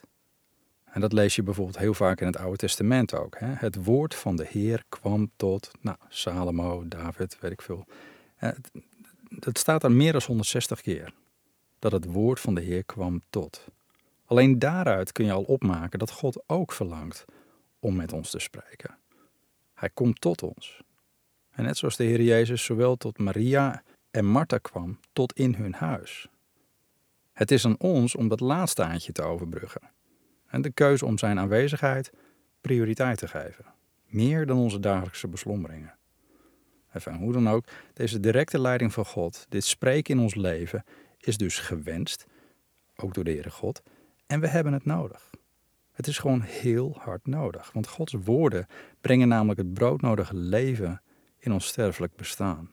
En 0.84 1.02
dat 1.02 1.14
lees 1.14 1.36
je 1.36 1.44
bijvoorbeeld 1.44 1.78
heel 1.78 1.94
vaak 1.94 2.22
in 2.22 2.28
het 2.28 2.38
Oude 2.38 2.58
Testament 2.58 3.14
ook. 3.16 3.40
Hè? 3.40 3.48
Het 3.48 3.84
woord 3.84 4.16
van 4.16 4.36
de 4.36 4.46
Heer 4.50 4.84
kwam 4.90 5.32
tot 5.36 5.72
nou, 5.82 5.98
Salomo, 6.08 6.88
David, 6.88 7.38
weet 7.40 7.52
ik 7.52 7.62
veel. 7.62 7.86
Het, 8.36 8.72
het 9.40 9.58
staat 9.58 9.84
er 9.84 9.92
meer 9.92 10.12
dan 10.12 10.22
160 10.26 10.82
keer. 10.82 11.14
Dat 11.80 11.92
het 11.92 12.06
woord 12.06 12.40
van 12.40 12.56
de 12.56 12.62
Heer 12.62 12.84
kwam 12.86 13.22
tot. 13.30 13.68
Alleen 14.28 14.60
daaruit 14.60 15.12
kun 15.12 15.26
je 15.26 15.32
al 15.32 15.44
opmaken 15.44 16.00
dat 16.00 16.12
God 16.12 16.44
ook 16.46 16.72
verlangt 16.72 17.26
om 17.80 17.96
met 17.96 18.14
ons 18.14 18.30
te 18.30 18.40
spreken. 18.40 18.98
Hij 19.74 19.90
komt 19.90 20.22
tot 20.22 20.44
ons. 20.44 20.82
En 21.52 21.64
net 21.64 21.78
zoals 21.78 21.96
de 21.96 22.04
Heer 22.04 22.22
Jezus 22.22 22.64
zowel 22.64 22.96
tot 22.96 23.18
Maria 23.18 23.84
en 24.12 24.26
Martha 24.26 24.58
kwam, 24.58 25.00
tot 25.14 25.34
in 25.34 25.54
hun 25.54 25.74
huis. 25.74 26.30
Het 27.34 27.52
is 27.52 27.66
aan 27.66 27.80
ons 27.80 28.16
om 28.16 28.28
dat 28.28 28.40
laatste 28.40 29.12
te 29.12 29.22
overbruggen. 29.22 29.82
En 30.48 30.62
de 30.62 30.72
keuze 30.72 31.06
om 31.06 31.18
zijn 31.18 31.40
aanwezigheid 31.40 32.12
prioriteit 32.62 33.18
te 33.18 33.28
geven. 33.28 33.66
Meer 34.06 34.46
dan 34.46 34.58
onze 34.58 34.80
dagelijkse 34.80 35.28
beslommeringen. 35.28 35.98
Enfin, 36.92 37.16
hoe 37.16 37.34
dan 37.34 37.50
ook, 37.50 37.66
deze 37.94 38.20
directe 38.20 38.60
leiding 38.60 38.94
van 38.94 39.06
God, 39.06 39.46
dit 39.50 39.64
spreken 39.64 40.16
in 40.16 40.22
ons 40.22 40.36
leven, 40.36 40.84
is 41.18 41.38
dus 41.38 41.60
gewenst, 41.60 42.26
ook 42.96 43.14
door 43.14 43.24
de 43.24 43.32
Heere 43.32 43.52
God, 43.52 43.82
en 44.28 44.40
we 44.40 44.48
hebben 44.48 44.74
het 44.74 44.86
nodig. 44.86 45.30
Het 45.92 46.08
is 46.08 46.18
gewoon 46.18 46.42
heel 46.42 46.96
hard 47.00 47.28
nodig, 47.28 47.72
want 47.72 47.88
Gods 47.88 48.14
woorden 48.14 48.68
brengen 49.02 49.28
namelijk 49.28 49.60
het 49.60 49.74
broodnodige 49.74 50.36
leven 50.36 51.02
in 51.38 51.52
ons 51.52 51.68
sterfelijk 51.68 52.16
bestaan. 52.16 52.72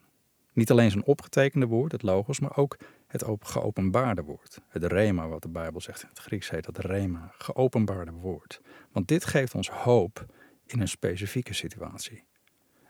Niet 0.53 0.71
alleen 0.71 0.91
zijn 0.91 1.05
opgetekende 1.05 1.67
woord, 1.67 1.93
het 1.93 2.03
logos, 2.03 2.41
maar 2.41 2.57
ook 2.57 2.79
het 3.07 3.25
geopenbaarde 3.41 4.23
woord. 4.23 4.61
Het 4.69 4.85
rema, 4.85 5.29
wat 5.29 5.43
de 5.43 5.49
Bijbel 5.49 5.81
zegt 5.81 6.03
in 6.03 6.09
het 6.09 6.19
Grieks 6.19 6.51
heet 6.51 6.65
dat 6.65 6.79
rema, 6.79 7.33
geopenbaarde 7.39 8.13
woord. 8.13 8.61
Want 8.93 9.09
dit 9.09 9.25
geeft 9.25 9.55
ons 9.55 9.71
hoop 9.71 10.27
in 10.67 10.81
een 10.81 10.89
specifieke 10.89 11.55
situatie. 11.55 12.25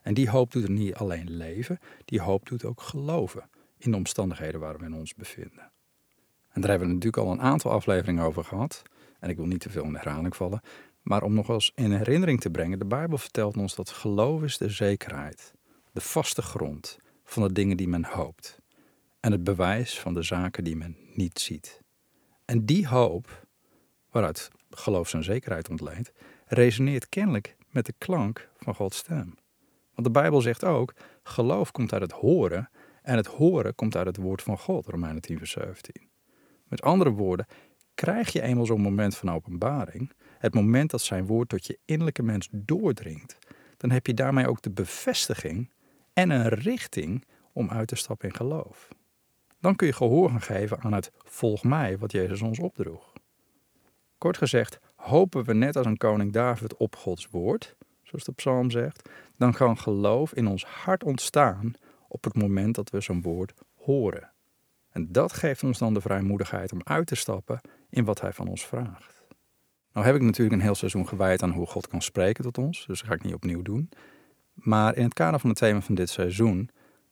En 0.03 0.15
die 0.15 0.31
hoop 0.31 0.53
doet 0.53 0.63
er 0.63 0.71
niet 0.71 0.95
alleen 0.95 1.31
leven, 1.31 1.79
die 2.05 2.21
hoop 2.21 2.49
doet 2.49 2.65
ook 2.65 2.81
geloven 2.81 3.51
in 3.79 3.91
de 3.91 3.97
omstandigheden 3.97 4.61
waar 4.61 4.79
we 4.79 4.85
in 4.85 4.95
ons 4.95 5.15
bevinden. 5.15 5.73
En 6.55 6.61
daar 6.61 6.71
hebben 6.71 6.89
we 6.89 6.95
natuurlijk 6.95 7.23
al 7.23 7.33
een 7.33 7.41
aantal 7.41 7.71
afleveringen 7.71 8.25
over 8.25 8.45
gehad. 8.45 8.83
En 9.19 9.31
ik 9.31 9.37
wil 9.37 9.47
niet 9.47 9.61
te 9.61 9.71
veel 9.71 9.85
in 9.85 9.95
herhaling 9.95 10.37
vallen. 10.37 10.61
Maar 11.03 11.23
om 11.23 11.35
nog 11.35 11.49
eens 11.49 11.73
in 11.75 11.93
herinnering 11.93 12.41
te 12.41 12.51
brengen, 12.51 12.79
de 12.79 12.85
Bijbel 12.85 13.19
vertelt 13.19 13.57
ons 13.57 13.75
dat 13.75 13.91
geloof 13.91 14.43
is 14.43 14.59
de 14.59 14.69
zekerheid, 14.69 15.55
de 15.93 16.01
vaste 16.01 16.43
grond 16.43 16.99
van 17.25 17.43
de 17.43 17.53
dingen 17.53 17.77
die 17.77 17.89
men 17.89 18.05
hoopt. 18.05 18.61
En 19.21 19.33
het 19.33 19.45
bewijs 19.45 20.01
van 20.01 20.15
de 20.15 20.23
zaken 20.23 20.65
die 20.65 20.77
men 20.77 20.97
niet 21.15 21.39
ziet. 21.39 21.81
En 22.45 22.65
die 22.65 22.89
hoop, 22.89 23.47
waaruit 24.11 24.51
geloof 24.71 25.09
zijn 25.09 25.25
zekerheid 25.25 25.69
ontleent, 25.69 26.13
resoneert 26.47 27.09
kennelijk 27.09 27.57
met 27.71 27.87
de 27.87 27.95
klank 27.99 28.49
van 28.57 28.75
Gods 28.75 28.97
stem. 28.97 29.35
Want 29.95 30.07
de 30.07 30.11
Bijbel 30.11 30.41
zegt 30.41 30.65
ook, 30.65 30.95
geloof 31.23 31.71
komt 31.71 31.93
uit 31.93 32.03
het 32.03 32.13
horen 32.13 32.71
en 33.03 33.17
het 33.17 33.27
horen 33.27 33.75
komt 33.75 33.97
uit 33.97 34.07
het 34.07 34.17
woord 34.17 34.43
van 34.43 34.59
God, 34.59 34.87
Romeinen 34.87 35.23
10 35.23 35.39
vers 35.39 35.51
17. 35.51 36.13
Met 36.69 36.83
andere 36.83 37.11
woorden, 37.11 37.47
krijg 37.95 38.33
je 38.33 38.43
eenmaal 38.43 38.67
zo'n 38.67 38.81
moment 38.81 39.17
van 39.17 39.31
openbaring, 39.31 40.13
het 40.39 40.55
moment 40.55 40.91
dat 40.91 41.01
zijn 41.01 41.27
woord 41.27 41.49
tot 41.49 41.67
je 41.67 41.79
innerlijke 41.85 42.23
mens 42.23 42.49
doordringt, 42.53 43.39
dan 43.77 43.91
heb 43.91 44.07
je 44.07 44.15
daarmee 44.15 44.49
ook 44.49 44.63
de 44.63 44.71
bevestiging 44.71 45.71
en 46.13 46.31
een 46.31 46.49
richting 46.49 47.25
om 47.53 47.71
uit 47.71 47.89
te 47.89 47.97
stappen 47.97 48.29
in 48.29 48.35
geloof. 48.35 48.89
Dan 49.61 49.77
kun 49.77 49.87
je 49.87 49.93
gehoor 49.93 50.31
gaan 50.31 50.43
geven 50.43 50.81
aan 50.81 50.93
het 50.93 51.13
volg 51.19 51.65
mij 51.65 51.99
wat 51.99 52.13
Jezus 52.13 52.43
ons 52.43 52.59
opdroeg. 52.59 53.13
Kort 54.19 54.39
gezegd, 54.39 54.79
hopen 54.95 55.45
we 55.45 55.55
net 55.55 55.77
als 55.77 55.87
een 55.87 55.97
koning 55.97 56.33
David 56.33 56.77
op 56.77 56.97
Gods 56.97 57.29
woord, 57.31 57.77
zoals 58.03 58.25
de 58.25 58.33
psalm 58.33 58.71
zegt, 58.71 59.09
dan 59.37 59.53
kan 59.53 59.79
geloof 59.79 60.35
in 60.35 60.47
ons 60.47 60.65
hart 60.65 61.05
ontstaan 61.05 61.73
op 62.09 62.25
het 62.25 62.35
moment 62.35 62.75
dat 62.75 62.91
we 62.91 63.01
zo'n 63.01 63.23
woord 63.23 63.55
horen. 63.75 64.34
En 64.95 65.13
dat 65.13 65.33
geeft 65.33 65.63
ons 65.63 65.79
dan 65.79 65.95
de 65.95 66.01
vrijmoedigheid 66.01 66.73
om 66.73 66.81
uit 66.85 67.07
te 67.07 67.15
stappen 67.15 67.61
in 67.91 68.05
wat 68.05 68.21
hij 68.21 68.33
van 68.33 68.49
ons 68.49 68.67
vraagt. 68.67 69.25
Nou 69.93 70.07
heb 70.07 70.15
ik 70.15 70.23
natuurlijk 70.23 70.57
een 70.57 70.63
heel 70.63 70.75
seizoen 70.75 71.09
gewijd 71.09 71.43
aan 71.43 71.51
hoe 71.51 71.67
God 71.67 71.89
kan 71.89 72.03
spreken 72.03 72.45
tot 72.45 72.59
ons, 72.59 72.87
dus 72.87 72.99
dat 72.99 73.09
ga 73.09 73.15
ik 73.15 73.23
niet 73.23 73.35
opnieuw 73.35 73.63
doen. 73.63 73.91
Maar 74.53 74.97
in 74.97 75.05
het 75.05 75.15
kader 75.15 75.41
van 75.41 75.51
het 75.51 75.59
thema 75.59 75.81
van 75.81 75.95
dit 75.95 76.09
seizoen, 76.09 76.71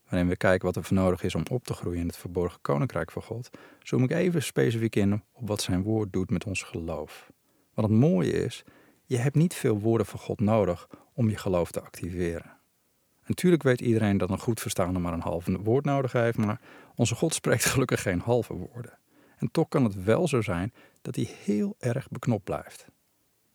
waarin 0.08 0.28
we 0.28 0.36
kijken 0.36 0.66
wat 0.66 0.76
er 0.76 0.84
voor 0.84 0.96
nodig 0.96 1.22
is 1.22 1.34
om 1.34 1.42
op 1.50 1.64
te 1.64 1.74
groeien 1.74 2.00
in 2.00 2.06
het 2.06 2.16
verborgen 2.16 2.60
koninkrijk 2.60 3.10
van 3.10 3.22
God, 3.22 3.50
zoom 3.82 4.02
ik 4.02 4.10
even 4.10 4.42
specifiek 4.42 4.96
in 4.96 5.12
op 5.12 5.48
wat 5.48 5.62
zijn 5.62 5.82
woord 5.82 6.12
doet 6.12 6.30
met 6.30 6.44
ons 6.44 6.62
geloof. 6.62 7.32
Want 7.74 7.88
het 7.88 7.98
mooie 7.98 8.32
is, 8.32 8.64
je 9.04 9.16
hebt 9.16 9.36
niet 9.36 9.54
veel 9.54 9.78
woorden 9.78 10.06
van 10.06 10.18
God 10.18 10.40
nodig 10.40 10.88
om 11.14 11.28
je 11.28 11.36
geloof 11.36 11.70
te 11.70 11.80
activeren. 11.80 12.60
Natuurlijk 13.26 13.62
weet 13.62 13.80
iedereen 13.80 14.18
dat 14.18 14.30
een 14.30 14.38
goed 14.38 14.60
verstaande 14.60 14.98
maar 14.98 15.12
een 15.12 15.20
halve 15.20 15.62
woord 15.62 15.84
nodig 15.84 16.12
heeft, 16.12 16.38
maar 16.38 16.60
onze 16.94 17.14
God 17.14 17.34
spreekt 17.34 17.64
gelukkig 17.74 18.02
geen 18.02 18.20
halve 18.20 18.54
woorden. 18.54 18.98
En 19.36 19.50
toch 19.50 19.68
kan 19.68 19.84
het 19.84 20.04
wel 20.04 20.28
zo 20.28 20.40
zijn 20.40 20.72
dat 21.02 21.16
hij 21.16 21.28
heel 21.44 21.74
erg 21.78 22.08
beknopt 22.08 22.44
blijft. 22.44 22.86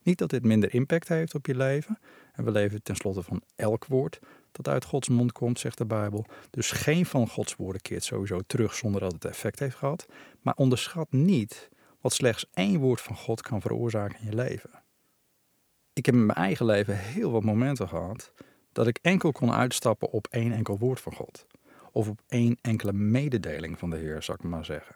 Niet 0.02 0.18
dat 0.18 0.30
dit 0.30 0.44
minder 0.44 0.74
impact 0.74 1.08
heeft 1.08 1.34
op 1.34 1.46
je 1.46 1.56
leven, 1.56 1.98
en 2.32 2.44
we 2.44 2.50
leven 2.50 2.82
tenslotte 2.82 3.22
van 3.22 3.42
elk 3.56 3.86
woord 3.86 4.18
dat 4.52 4.68
uit 4.68 4.84
Gods 4.84 5.08
mond 5.08 5.32
komt, 5.32 5.58
zegt 5.58 5.78
de 5.78 5.86
Bijbel. 5.86 6.26
Dus 6.50 6.70
geen 6.70 7.06
van 7.06 7.28
Gods 7.28 7.56
woorden 7.56 7.82
keert 7.82 8.04
sowieso 8.04 8.40
terug 8.46 8.74
zonder 8.74 9.00
dat 9.00 9.12
het 9.12 9.24
effect 9.24 9.58
heeft 9.58 9.76
gehad. 9.76 10.06
Maar 10.40 10.54
onderschat 10.54 11.12
niet 11.12 11.68
wat 12.00 12.12
slechts 12.12 12.46
één 12.52 12.78
woord 12.78 13.00
van 13.00 13.16
God 13.16 13.40
kan 13.40 13.60
veroorzaken 13.60 14.18
in 14.20 14.26
je 14.26 14.34
leven. 14.34 14.70
Ik 15.92 16.06
heb 16.06 16.14
in 16.14 16.26
mijn 16.26 16.38
eigen 16.38 16.66
leven 16.66 16.98
heel 16.98 17.30
wat 17.30 17.44
momenten 17.44 17.88
gehad 17.88 18.32
dat 18.78 18.86
ik 18.86 18.98
enkel 19.02 19.32
kon 19.32 19.52
uitstappen 19.52 20.10
op 20.10 20.26
één 20.30 20.52
enkel 20.52 20.78
woord 20.78 21.00
van 21.00 21.14
God. 21.14 21.46
Of 21.92 22.08
op 22.08 22.20
één 22.28 22.58
enkele 22.60 22.92
mededeling 22.92 23.78
van 23.78 23.90
de 23.90 23.96
Heer, 23.96 24.22
zou 24.22 24.38
ik 24.40 24.48
maar 24.48 24.64
zeggen. 24.64 24.94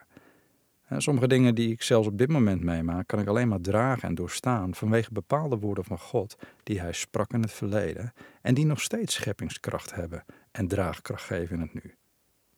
Sommige 0.97 1.29
dingen 1.29 1.55
die 1.55 1.71
ik 1.73 1.83
zelfs 1.83 2.09
op 2.09 2.19
dit 2.19 2.29
moment 2.29 2.63
meemaak, 2.63 3.07
kan 3.07 3.21
ik 3.21 3.27
alleen 3.27 3.49
maar 3.49 3.61
dragen 3.61 4.09
en 4.09 4.15
doorstaan 4.15 4.75
vanwege 4.75 5.13
bepaalde 5.13 5.59
woorden 5.59 5.85
van 5.85 5.99
God 5.99 6.37
die 6.63 6.81
Hij 6.81 6.93
sprak 6.93 7.33
in 7.33 7.43
het 7.43 7.53
verleden 7.53 8.13
en 8.43 8.55
die 8.55 8.67
nog 8.67 8.81
steeds 8.81 9.15
scheppingskracht 9.15 9.95
hebben 9.95 10.25
en 10.51 10.69
draagkracht 10.69 11.25
geven 11.25 11.57
in 11.57 11.63
het 11.63 11.75
nu. 11.75 11.95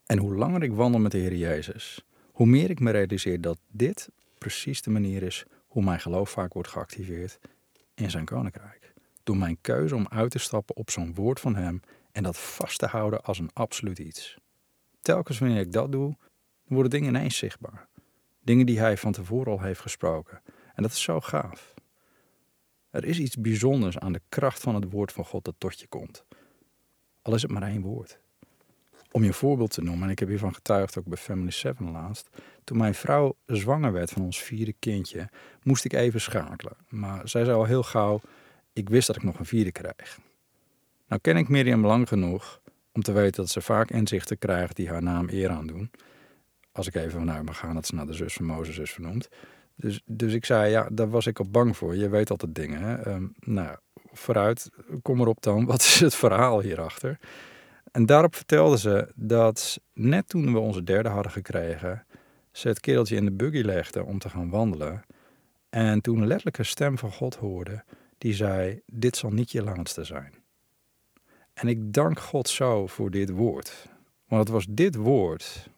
En 0.07 0.19
hoe 0.19 0.35
langer 0.35 0.63
ik 0.63 0.73
wandel 0.73 1.01
met 1.01 1.13
de 1.13 1.19
Heer 1.19 1.35
Jezus, 1.37 2.05
hoe 2.33 2.47
meer 2.47 2.71
ik 2.71 2.81
me 2.81 2.91
realiseer 2.91 3.41
dat 3.41 3.59
dit 3.71 4.09
precies 4.39 4.83
de 4.83 4.91
manier 4.91 5.23
is 5.23 5.45
hoe 5.67 5.85
mijn 5.85 6.01
geloof 6.01 6.31
vaak 6.31 6.53
wordt 6.53 6.69
geactiveerd 6.69 7.39
in 7.95 8.11
zijn 8.11 8.25
koninkrijk. 8.25 8.84
Door 9.25 9.37
mijn 9.37 9.59
keuze 9.61 9.95
om 9.95 10.09
uit 10.09 10.31
te 10.31 10.39
stappen 10.39 10.77
op 10.77 10.91
zo'n 10.91 11.15
woord 11.15 11.41
van 11.41 11.57
Hem 11.57 11.81
en 12.13 12.23
dat 12.23 12.39
vast 12.39 12.79
te 12.79 12.87
houden 12.87 13.23
als 13.23 13.39
een 13.39 13.51
absoluut 13.53 13.99
iets. 13.99 14.39
Telkens 15.01 15.39
wanneer 15.39 15.61
ik 15.61 15.73
dat 15.73 15.93
doe, 15.93 16.17
worden 16.67 16.91
dingen 16.91 17.09
ineens 17.09 17.37
zichtbaar. 17.37 17.89
Dingen 18.43 18.67
die 18.67 18.79
hij 18.79 18.97
van 18.97 19.13
tevoren 19.13 19.53
al 19.53 19.61
heeft 19.61 19.81
gesproken. 19.81 20.43
En 20.75 20.83
dat 20.83 20.93
is 20.93 21.03
zo 21.03 21.21
gaaf. 21.21 21.75
Er 22.91 23.05
is 23.05 23.19
iets 23.19 23.37
bijzonders 23.37 23.99
aan 23.99 24.13
de 24.13 24.21
kracht 24.29 24.61
van 24.61 24.75
het 24.75 24.91
woord 24.91 25.13
van 25.13 25.25
God 25.25 25.45
dat 25.45 25.55
tot 25.59 25.81
je 25.81 25.87
komt. 25.87 26.25
Al 27.23 27.35
is 27.35 27.43
het 27.43 27.51
maar 27.51 27.63
één 27.63 27.81
woord. 27.81 28.19
Om 29.11 29.23
je 29.23 29.29
een 29.29 29.35
voorbeeld 29.35 29.71
te 29.71 29.83
noemen, 29.83 30.05
en 30.05 30.11
ik 30.11 30.19
heb 30.19 30.29
hiervan 30.29 30.55
getuigd 30.55 30.99
ook 30.99 31.05
bij 31.05 31.19
Family 31.19 31.51
7 31.51 31.91
laatst. 31.91 32.29
Toen 32.65 32.79
mijn 32.79 32.95
vrouw 32.95 33.37
zwanger 33.47 33.93
werd 33.93 34.11
van 34.11 34.23
ons 34.23 34.43
vierde 34.43 34.75
kindje, 34.79 35.29
moest 35.63 35.85
ik 35.85 35.93
even 35.93 36.21
schakelen. 36.21 36.77
Maar 36.89 37.29
zij 37.29 37.45
zei 37.45 37.57
al 37.57 37.65
heel 37.65 37.83
gauw, 37.83 38.21
ik 38.75 38.89
wist 38.89 39.07
dat 39.07 39.17
ik 39.17 39.23
nog 39.23 39.39
een 39.39 39.47
vierde 39.47 39.73
krijg. 39.73 40.19
Nou 41.09 41.21
ken 41.21 41.37
ik 41.37 41.49
Mirjam 41.49 41.87
lang 41.87 42.09
genoeg 42.09 42.61
om 42.93 43.03
te 43.03 43.13
weten 43.13 43.43
dat 43.43 43.51
ze 43.51 43.61
vaak 43.61 43.91
inzichten 43.91 44.39
krijgt 44.39 44.77
die 44.77 44.89
haar 44.89 45.03
naam 45.03 45.29
eer 45.29 45.51
aan 45.51 45.67
doen 45.67 45.91
als 46.75 46.87
ik 46.87 46.95
even 46.95 47.19
vanuit 47.19 47.45
mag 47.45 47.59
gaan 47.59 47.75
dat 47.75 47.87
ze 47.87 47.95
naar 47.95 48.07
de 48.07 48.13
zus 48.13 48.35
van 48.35 48.45
Mozes 48.45 48.79
is 48.79 48.91
vernoemd. 48.91 49.29
Dus, 49.77 50.03
dus 50.05 50.33
ik 50.33 50.45
zei, 50.45 50.71
ja, 50.71 50.89
daar 50.93 51.11
was 51.11 51.27
ik 51.27 51.39
op 51.39 51.53
bang 51.53 51.77
voor. 51.77 51.97
Je 51.97 52.09
weet 52.09 52.31
altijd 52.31 52.55
dingen. 52.55 52.81
Hè? 52.83 53.07
Um, 53.07 53.35
nou, 53.39 53.77
vooruit, 54.13 54.71
kom 55.03 55.21
erop 55.21 55.43
dan. 55.43 55.65
Wat 55.75 55.81
is 55.81 56.01
het 56.01 56.15
verhaal 56.15 56.61
hierachter? 56.61 57.19
En 57.93 58.07
daarop 58.07 58.35
vertelde 58.35 58.79
ze 58.79 59.09
dat 59.15 59.81
net 59.93 60.29
toen 60.29 60.53
we 60.53 60.59
onze 60.59 60.83
derde 60.83 61.09
hadden 61.09 61.33
gekregen, 61.33 62.07
ze 62.53 62.69
het 62.69 62.81
kereltje 62.81 63.17
in 63.17 63.25
de 63.25 63.33
buggy 63.33 63.61
legde 63.61 64.05
om 64.05 64.19
te 64.19 64.29
gaan 64.29 64.51
wandelen. 64.51 65.03
En 65.71 66.01
toen 66.01 66.27
letterlijk 66.27 66.59
een 66.59 66.65
stem 66.65 66.99
van 66.99 67.13
God 67.13 67.35
hoorde, 67.35 67.85
die 68.25 68.35
zei: 68.35 68.81
Dit 68.87 69.17
zal 69.17 69.31
niet 69.31 69.53
je 69.53 69.63
laatste 69.63 70.05
zijn. 70.05 70.35
En 71.55 71.69
ik 71.69 71.93
dank 71.93 72.21
God 72.21 72.49
zo 72.49 72.87
voor 72.87 73.11
dit 73.11 73.31
woord. 73.31 73.89
Want 74.27 74.43
het 74.43 74.51
was 74.53 74.67
dit 74.69 74.95
woord 74.95 75.71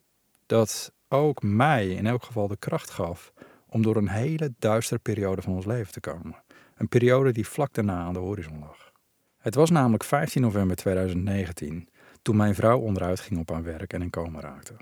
dat 0.47 0.93
ook 1.09 1.43
mij 1.43 1.89
in 1.89 2.07
elk 2.07 2.23
geval 2.23 2.49
de 2.49 2.57
kracht 2.57 2.91
gaf 2.91 3.33
om 3.69 3.83
door 3.83 3.97
een 3.97 4.09
hele 4.09 4.55
duistere 4.59 5.01
periode 5.01 5.43
van 5.43 5.53
ons 5.53 5.65
leven 5.65 5.93
te 5.93 6.01
komen. 6.01 6.43
Een 6.77 6.89
periode 6.89 7.33
die 7.33 7.47
vlak 7.47 7.75
daarna 7.75 7.99
aan 7.99 8.13
de 8.13 8.19
horizon 8.19 8.59
lag. 8.59 8.93
Het 9.39 9.55
was 9.55 9.71
namelijk 9.71 10.05
15 10.05 10.43
november 10.43 10.77
2019 10.77 11.89
toen 12.23 12.37
mijn 12.37 12.55
vrouw 12.55 12.79
onderuit 12.79 13.21
ging 13.21 13.41
op 13.41 13.51
haar 13.51 13.63
werk 13.63 13.93
en 13.93 14.03
in 14.03 14.11
coma 14.11 14.41
raakte. 14.41 14.77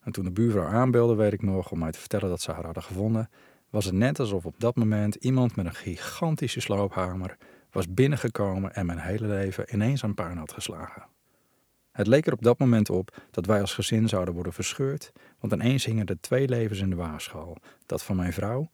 En 0.00 0.12
toen 0.12 0.24
de 0.24 0.32
buurvrouw 0.32 0.66
aanbelde, 0.66 1.14
weet 1.14 1.32
ik 1.32 1.42
nog, 1.42 1.70
om 1.70 1.78
mij 1.78 1.92
te 1.92 1.98
vertellen 1.98 2.28
dat 2.28 2.40
ze 2.40 2.52
haar 2.52 2.64
hadden 2.64 2.82
gevonden, 2.82 3.30
was 3.70 3.84
het 3.84 3.94
net 3.94 4.20
alsof 4.20 4.46
op 4.46 4.54
dat 4.58 4.76
moment 4.76 5.14
iemand 5.14 5.56
met 5.56 5.66
een 5.66 5.74
gigantische 5.74 6.60
sloophamer 6.60 7.36
was 7.70 7.94
binnengekomen 7.94 8.74
en 8.74 8.86
mijn 8.86 8.98
hele 8.98 9.26
leven 9.26 9.74
ineens 9.74 10.04
aan 10.04 10.14
puin 10.14 10.36
had 10.36 10.52
geslagen. 10.52 11.06
Het 11.92 12.06
leek 12.06 12.26
er 12.26 12.32
op 12.32 12.42
dat 12.42 12.58
moment 12.58 12.90
op 12.90 13.16
dat 13.30 13.46
wij 13.46 13.60
als 13.60 13.74
gezin 13.74 14.08
zouden 14.08 14.34
worden 14.34 14.52
verscheurd, 14.52 15.12
want 15.40 15.52
ineens 15.52 15.84
hingen 15.84 16.06
er 16.06 16.20
twee 16.20 16.48
levens 16.48 16.80
in 16.80 16.90
de 16.90 16.96
waarschaal: 16.96 17.56
dat 17.86 18.02
van 18.02 18.16
mijn 18.16 18.32
vrouw 18.32 18.70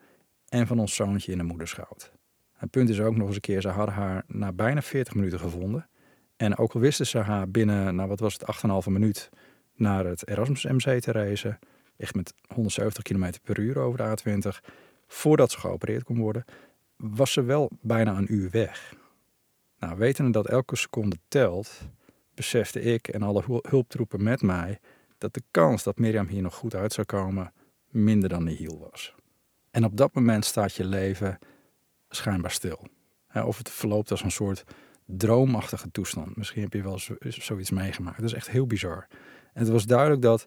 en 0.49 0.67
van 0.67 0.79
ons 0.79 0.95
zoontje 0.95 1.33
in 1.33 1.39
de 1.39 1.45
moederschout. 1.45 2.13
Het 2.53 2.71
punt 2.71 2.89
is 2.89 3.01
ook 3.01 3.17
nog 3.17 3.27
eens 3.27 3.35
een 3.35 3.41
keer, 3.41 3.61
ze 3.61 3.69
hadden 3.69 3.95
haar 3.95 4.25
na 4.27 4.53
bijna 4.53 4.83
40 4.83 5.15
minuten 5.15 5.39
gevonden. 5.39 5.89
En 6.37 6.59
ook 6.59 6.73
al 6.73 6.81
wisten 6.81 7.07
ze 7.07 7.19
haar 7.19 7.51
binnen, 7.51 7.95
nou 7.95 8.09
wat 8.09 8.21
was 8.21 8.33
het, 8.33 8.85
8,5 8.87 8.93
minuut 8.93 9.31
naar 9.75 10.05
het 10.05 10.29
Erasmus 10.29 10.65
MC 10.65 11.01
te 11.01 11.11
reizen, 11.11 11.59
echt 12.03 12.15
met 12.15 12.35
170 12.55 13.03
km 13.03 13.33
per 13.43 13.59
uur 13.59 13.79
over 13.79 13.99
de 13.99 14.17
A20, 14.17 14.71
voordat 15.07 15.51
ze 15.51 15.59
geopereerd 15.59 16.05
kon 16.05 16.19
worden, 16.19 16.45
was 16.97 17.33
ze 17.33 17.43
wel 17.43 17.71
bijna 17.81 18.17
een 18.17 18.33
uur 18.33 18.51
weg. 18.51 18.95
Nou, 19.79 19.97
wetende 19.97 20.31
dat 20.31 20.49
elke 20.49 20.77
seconde 20.77 21.17
telt, 21.29 21.81
besefte 22.35 22.81
ik 22.81 23.09
en 23.09 23.23
alle 23.23 23.61
hulptroepen 23.69 24.23
met 24.23 24.43
mij 24.43 24.79
dat 25.19 25.35
de 25.35 25.43
kans 25.51 25.83
dat 25.83 25.99
Mirjam 25.99 26.27
hier 26.27 26.43
nog 26.43 26.55
goed 26.55 26.75
uit 26.75 26.93
zou 26.93 27.07
komen 27.07 27.53
minder 27.89 28.29
dan 28.29 28.45
nihil 28.45 28.89
was. 28.91 29.15
En 29.71 29.85
op 29.85 29.97
dat 29.97 30.15
moment 30.15 30.45
staat 30.45 30.75
je 30.75 30.85
leven 30.85 31.39
schijnbaar 32.09 32.51
stil. 32.51 32.87
Of 33.45 33.59
het 33.59 33.71
verloopt 33.71 34.11
als 34.11 34.23
een 34.23 34.31
soort 34.31 34.65
droomachtige 35.05 35.91
toestand. 35.91 36.37
Misschien 36.37 36.63
heb 36.63 36.73
je 36.73 36.83
wel 36.83 36.99
zoiets 37.21 37.71
meegemaakt. 37.71 38.17
Dat 38.17 38.27
is 38.27 38.33
echt 38.33 38.51
heel 38.51 38.67
bizar. 38.67 39.07
En 39.53 39.61
het 39.61 39.69
was 39.69 39.87
duidelijk 39.87 40.23
dat 40.23 40.47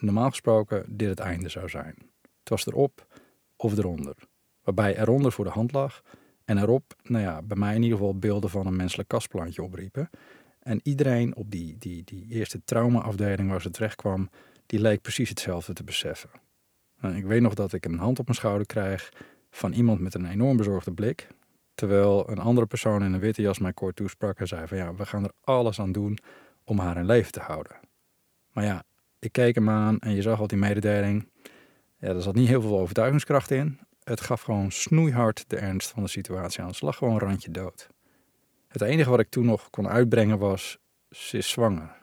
normaal 0.00 0.28
gesproken 0.28 0.84
dit 0.88 1.08
het 1.08 1.18
einde 1.18 1.48
zou 1.48 1.68
zijn. 1.68 1.94
Het 2.38 2.48
was 2.48 2.66
erop 2.66 3.06
of 3.56 3.78
eronder. 3.78 4.14
Waarbij 4.62 4.98
eronder 4.98 5.32
voor 5.32 5.44
de 5.44 5.50
hand 5.50 5.72
lag 5.72 6.02
en 6.44 6.58
erop, 6.58 6.94
nou 7.02 7.24
ja, 7.24 7.42
bij 7.42 7.56
mij 7.56 7.74
in 7.74 7.82
ieder 7.82 7.98
geval 7.98 8.18
beelden 8.18 8.50
van 8.50 8.66
een 8.66 8.76
menselijk 8.76 9.08
kastplantje 9.08 9.62
opriepen. 9.62 10.10
En 10.58 10.80
iedereen 10.82 11.36
op 11.36 11.50
die, 11.50 11.76
die, 11.78 12.04
die 12.04 12.26
eerste 12.28 12.64
traumaafdeling 12.64 13.50
waar 13.50 13.62
ze 13.62 13.70
terecht 13.70 13.96
kwam, 13.96 14.30
die 14.66 14.80
leek 14.80 15.00
precies 15.02 15.28
hetzelfde 15.28 15.72
te 15.72 15.84
beseffen. 15.84 16.30
En 17.00 17.16
ik 17.16 17.24
weet 17.24 17.40
nog 17.40 17.54
dat 17.54 17.72
ik 17.72 17.84
een 17.84 17.98
hand 17.98 18.18
op 18.18 18.24
mijn 18.24 18.36
schouder 18.36 18.66
krijg 18.66 19.12
van 19.50 19.72
iemand 19.72 20.00
met 20.00 20.14
een 20.14 20.26
enorm 20.26 20.56
bezorgde 20.56 20.92
blik. 20.92 21.28
Terwijl 21.74 22.30
een 22.30 22.38
andere 22.38 22.66
persoon 22.66 23.02
in 23.02 23.12
een 23.12 23.20
witte 23.20 23.42
jas 23.42 23.58
mij 23.58 23.72
kort 23.72 23.96
toesprak 23.96 24.38
en 24.38 24.46
zei 24.46 24.66
van 24.66 24.76
ja, 24.76 24.94
we 24.94 25.06
gaan 25.06 25.24
er 25.24 25.32
alles 25.40 25.80
aan 25.80 25.92
doen 25.92 26.18
om 26.64 26.78
haar 26.78 26.96
in 26.96 27.06
leven 27.06 27.32
te 27.32 27.40
houden. 27.40 27.76
Maar 28.52 28.64
ja, 28.64 28.82
ik 29.20 29.32
keek 29.32 29.54
hem 29.54 29.70
aan 29.70 29.98
en 29.98 30.14
je 30.14 30.22
zag 30.22 30.40
al 30.40 30.46
die 30.46 30.58
mededeling. 30.58 31.28
Ja, 31.98 32.08
er 32.08 32.22
zat 32.22 32.34
niet 32.34 32.48
heel 32.48 32.62
veel 32.62 32.78
overtuigingskracht 32.78 33.50
in. 33.50 33.78
Het 34.04 34.20
gaf 34.20 34.42
gewoon 34.42 34.70
snoeihard 34.70 35.44
de 35.46 35.56
ernst 35.56 35.90
van 35.90 36.02
de 36.02 36.08
situatie 36.08 36.62
aan. 36.62 36.68
Het 36.68 36.80
lag 36.80 36.96
gewoon 36.96 37.18
randje 37.18 37.50
dood. 37.50 37.88
Het 38.68 38.82
enige 38.82 39.10
wat 39.10 39.20
ik 39.20 39.30
toen 39.30 39.46
nog 39.46 39.70
kon 39.70 39.88
uitbrengen 39.88 40.38
was, 40.38 40.78
ze 41.10 41.36
is 41.36 41.48
zwanger. 41.48 41.98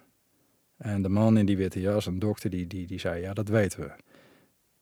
En 0.77 1.01
de 1.01 1.10
man 1.10 1.38
in 1.38 1.45
die 1.45 1.58
witte 1.58 1.80
jas, 1.80 2.06
een 2.06 2.19
dokter, 2.19 2.49
die, 2.49 2.67
die, 2.67 2.88
die 2.88 2.99
zei, 2.99 3.21
ja, 3.21 3.34
dat 3.34 3.47
weten 3.47 3.80
we. 3.80 3.91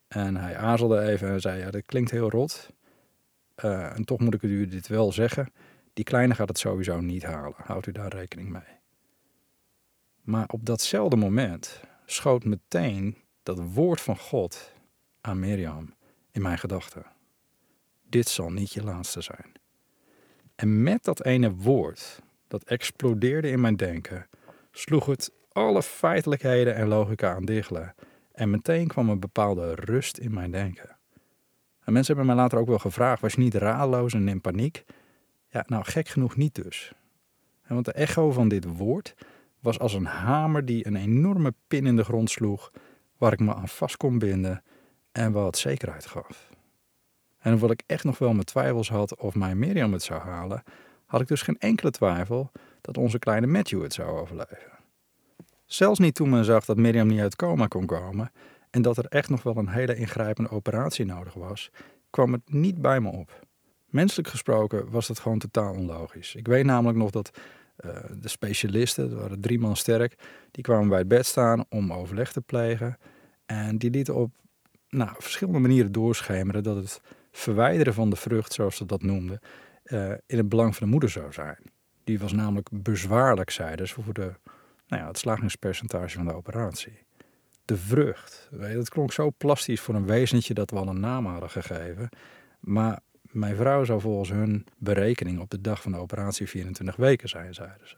En 0.08 0.36
hij 0.36 0.56
aarzelde 0.56 1.00
even 1.00 1.28
en 1.28 1.40
zei, 1.40 1.60
ja, 1.60 1.70
dat 1.70 1.86
klinkt 1.86 2.10
heel 2.10 2.30
rot. 2.30 2.70
Uh, 3.64 3.96
en 3.96 4.04
toch 4.04 4.20
moet 4.20 4.34
ik 4.34 4.42
u 4.42 4.66
dit 4.66 4.88
wel 4.88 5.12
zeggen. 5.12 5.52
Die 5.92 6.04
kleine 6.04 6.34
gaat 6.34 6.48
het 6.48 6.58
sowieso 6.58 7.00
niet 7.00 7.24
halen. 7.24 7.54
Houdt 7.56 7.86
u 7.86 7.92
daar 7.92 8.12
rekening 8.12 8.50
mee. 8.50 8.76
Maar 10.22 10.48
op 10.48 10.66
datzelfde 10.66 11.16
moment 11.16 11.80
schoot 12.06 12.44
meteen 12.44 13.16
dat 13.42 13.72
woord 13.72 14.00
van 14.00 14.18
God 14.18 14.72
aan 15.20 15.38
Mirjam 15.38 15.94
in 16.30 16.42
mijn 16.42 16.58
gedachten. 16.58 17.06
Dit 18.08 18.28
zal 18.28 18.50
niet 18.50 18.72
je 18.72 18.84
laatste 18.84 19.20
zijn. 19.20 19.52
En 20.54 20.82
met 20.82 21.04
dat 21.04 21.24
ene 21.24 21.54
woord, 21.54 22.22
dat 22.48 22.64
explodeerde 22.64 23.50
in 23.50 23.60
mijn 23.60 23.76
denken, 23.76 24.28
sloeg 24.70 25.06
het 25.06 25.32
alle 25.52 25.82
feitelijkheden 25.82 26.74
en 26.74 26.88
logica 26.88 27.34
aan 27.34 27.44
diggelen. 27.44 27.94
En 28.32 28.50
meteen 28.50 28.86
kwam 28.86 29.08
een 29.08 29.20
bepaalde 29.20 29.74
rust 29.74 30.18
in 30.18 30.34
mijn 30.34 30.50
denken. 30.50 30.96
En 31.84 31.92
mensen 31.92 32.16
hebben 32.16 32.34
mij 32.34 32.42
later 32.42 32.58
ook 32.58 32.68
wel 32.68 32.78
gevraagd: 32.78 33.20
was 33.20 33.32
je 33.32 33.40
niet 33.40 33.54
radeloos 33.54 34.14
en 34.14 34.28
in 34.28 34.40
paniek? 34.40 34.84
Ja, 35.48 35.64
nou 35.66 35.84
gek 35.84 36.08
genoeg 36.08 36.36
niet 36.36 36.54
dus. 36.54 36.92
Want 37.66 37.84
de 37.84 37.92
echo 37.92 38.30
van 38.30 38.48
dit 38.48 38.64
woord 38.64 39.14
was 39.66 39.78
als 39.78 39.94
een 39.94 40.06
hamer 40.06 40.64
die 40.64 40.86
een 40.86 40.96
enorme 40.96 41.54
pin 41.66 41.86
in 41.86 41.96
de 41.96 42.04
grond 42.04 42.30
sloeg, 42.30 42.72
waar 43.18 43.32
ik 43.32 43.40
me 43.40 43.54
aan 43.54 43.68
vast 43.68 43.96
kon 43.96 44.18
binden 44.18 44.62
en 45.12 45.32
wat 45.32 45.58
zekerheid 45.58 46.06
gaf. 46.06 46.50
En 47.38 47.50
hoewel 47.50 47.70
ik 47.70 47.82
echt 47.86 48.04
nog 48.04 48.18
wel 48.18 48.32
mijn 48.32 48.44
twijfels 48.44 48.88
had 48.88 49.16
of 49.16 49.34
mijn 49.34 49.58
Miriam 49.58 49.92
het 49.92 50.02
zou 50.02 50.20
halen, 50.20 50.62
had 51.06 51.20
ik 51.20 51.28
dus 51.28 51.42
geen 51.42 51.58
enkele 51.58 51.90
twijfel 51.90 52.50
dat 52.80 52.96
onze 52.96 53.18
kleine 53.18 53.46
Matthew 53.46 53.82
het 53.82 53.92
zou 53.92 54.20
overleven. 54.20 54.72
Zelfs 55.64 55.98
niet 55.98 56.14
toen 56.14 56.30
men 56.30 56.44
zag 56.44 56.64
dat 56.64 56.76
Miriam 56.76 57.06
niet 57.06 57.20
uit 57.20 57.36
coma 57.36 57.66
kon 57.66 57.86
komen 57.86 58.32
en 58.70 58.82
dat 58.82 58.96
er 58.96 59.06
echt 59.06 59.28
nog 59.28 59.42
wel 59.42 59.56
een 59.56 59.68
hele 59.68 59.96
ingrijpende 59.96 60.50
operatie 60.50 61.04
nodig 61.04 61.34
was, 61.34 61.70
kwam 62.10 62.32
het 62.32 62.52
niet 62.52 62.82
bij 62.82 63.00
me 63.00 63.10
op. 63.10 63.46
Menselijk 63.86 64.28
gesproken 64.28 64.90
was 64.90 65.06
dat 65.06 65.18
gewoon 65.18 65.38
totaal 65.38 65.74
onlogisch. 65.74 66.34
Ik 66.34 66.46
weet 66.46 66.64
namelijk 66.64 66.98
nog 66.98 67.10
dat 67.10 67.38
uh, 67.84 67.96
de 68.20 68.28
specialisten, 68.28 69.10
er 69.10 69.16
waren 69.16 69.40
drie 69.40 69.58
man 69.58 69.76
sterk, 69.76 70.14
die 70.50 70.62
kwamen 70.62 70.88
bij 70.88 70.98
het 70.98 71.08
bed 71.08 71.26
staan 71.26 71.64
om 71.68 71.92
overleg 71.92 72.32
te 72.32 72.40
plegen. 72.40 72.98
En 73.46 73.78
die 73.78 73.90
lieten 73.90 74.14
op 74.14 74.34
nou, 74.88 75.10
verschillende 75.18 75.58
manieren 75.58 75.92
doorschemeren 75.92 76.62
dat 76.62 76.76
het 76.76 77.00
verwijderen 77.30 77.94
van 77.94 78.10
de 78.10 78.16
vrucht, 78.16 78.52
zoals 78.52 78.76
ze 78.76 78.86
dat 78.86 79.02
noemden, 79.02 79.40
uh, 79.84 80.10
in 80.26 80.36
het 80.36 80.48
belang 80.48 80.76
van 80.76 80.86
de 80.86 80.92
moeder 80.92 81.10
zou 81.10 81.32
zijn. 81.32 81.58
Die 82.04 82.18
was 82.18 82.32
namelijk 82.32 82.68
bezwaarlijk, 82.72 83.50
zeiden 83.50 83.88
ze, 83.88 84.02
voor 84.02 84.14
de, 84.14 84.32
nou 84.86 85.02
ja, 85.02 85.06
het 85.08 85.18
slagingspercentage 85.18 86.16
van 86.16 86.26
de 86.26 86.34
operatie. 86.34 87.04
De 87.64 87.76
vrucht, 87.76 88.48
dat 88.50 88.88
klonk 88.88 89.12
zo 89.12 89.30
plastisch 89.38 89.80
voor 89.80 89.94
een 89.94 90.06
wezentje 90.06 90.54
dat 90.54 90.70
we 90.70 90.76
al 90.76 90.88
een 90.88 91.00
naam 91.00 91.26
hadden 91.26 91.50
gegeven. 91.50 92.08
Maar 92.60 93.00
mijn 93.36 93.56
vrouw 93.56 93.84
zou 93.84 94.00
volgens 94.00 94.30
hun 94.30 94.66
berekening 94.78 95.40
op 95.40 95.50
de 95.50 95.60
dag 95.60 95.82
van 95.82 95.92
de 95.92 95.98
operatie 95.98 96.48
24 96.48 96.96
weken 96.96 97.28
zijn, 97.28 97.54
zeiden 97.54 97.88
ze. 97.88 97.96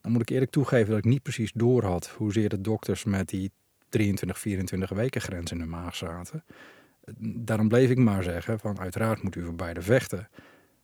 Dan 0.00 0.12
moet 0.12 0.20
ik 0.20 0.28
eerlijk 0.28 0.50
toegeven 0.50 0.88
dat 0.88 0.98
ik 0.98 1.04
niet 1.04 1.22
precies 1.22 1.52
door 1.54 1.84
had 1.84 2.08
hoezeer 2.08 2.48
de 2.48 2.60
dokters 2.60 3.04
met 3.04 3.28
die 3.28 3.50
23, 3.88 4.38
24 4.38 4.90
weken 4.90 5.20
grens 5.20 5.52
in 5.52 5.58
hun 5.58 5.68
maag 5.68 5.96
zaten. 5.96 6.44
Daarom 7.20 7.68
bleef 7.68 7.90
ik 7.90 7.98
maar 7.98 8.22
zeggen 8.22 8.58
van 8.58 8.80
uiteraard 8.80 9.22
moet 9.22 9.36
u 9.36 9.44
voor 9.44 9.54
beide 9.54 9.82
vechten. 9.82 10.28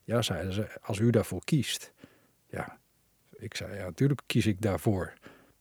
Ja, 0.04 0.22
zeiden 0.22 0.52
ze, 0.52 0.68
als 0.82 0.98
u 0.98 1.10
daarvoor 1.10 1.44
kiest. 1.44 1.92
Ja, 2.46 2.78
ik 3.36 3.56
zei 3.56 3.76
ja, 3.76 3.84
natuurlijk 3.84 4.22
kies 4.26 4.46
ik 4.46 4.60
daarvoor. 4.60 5.12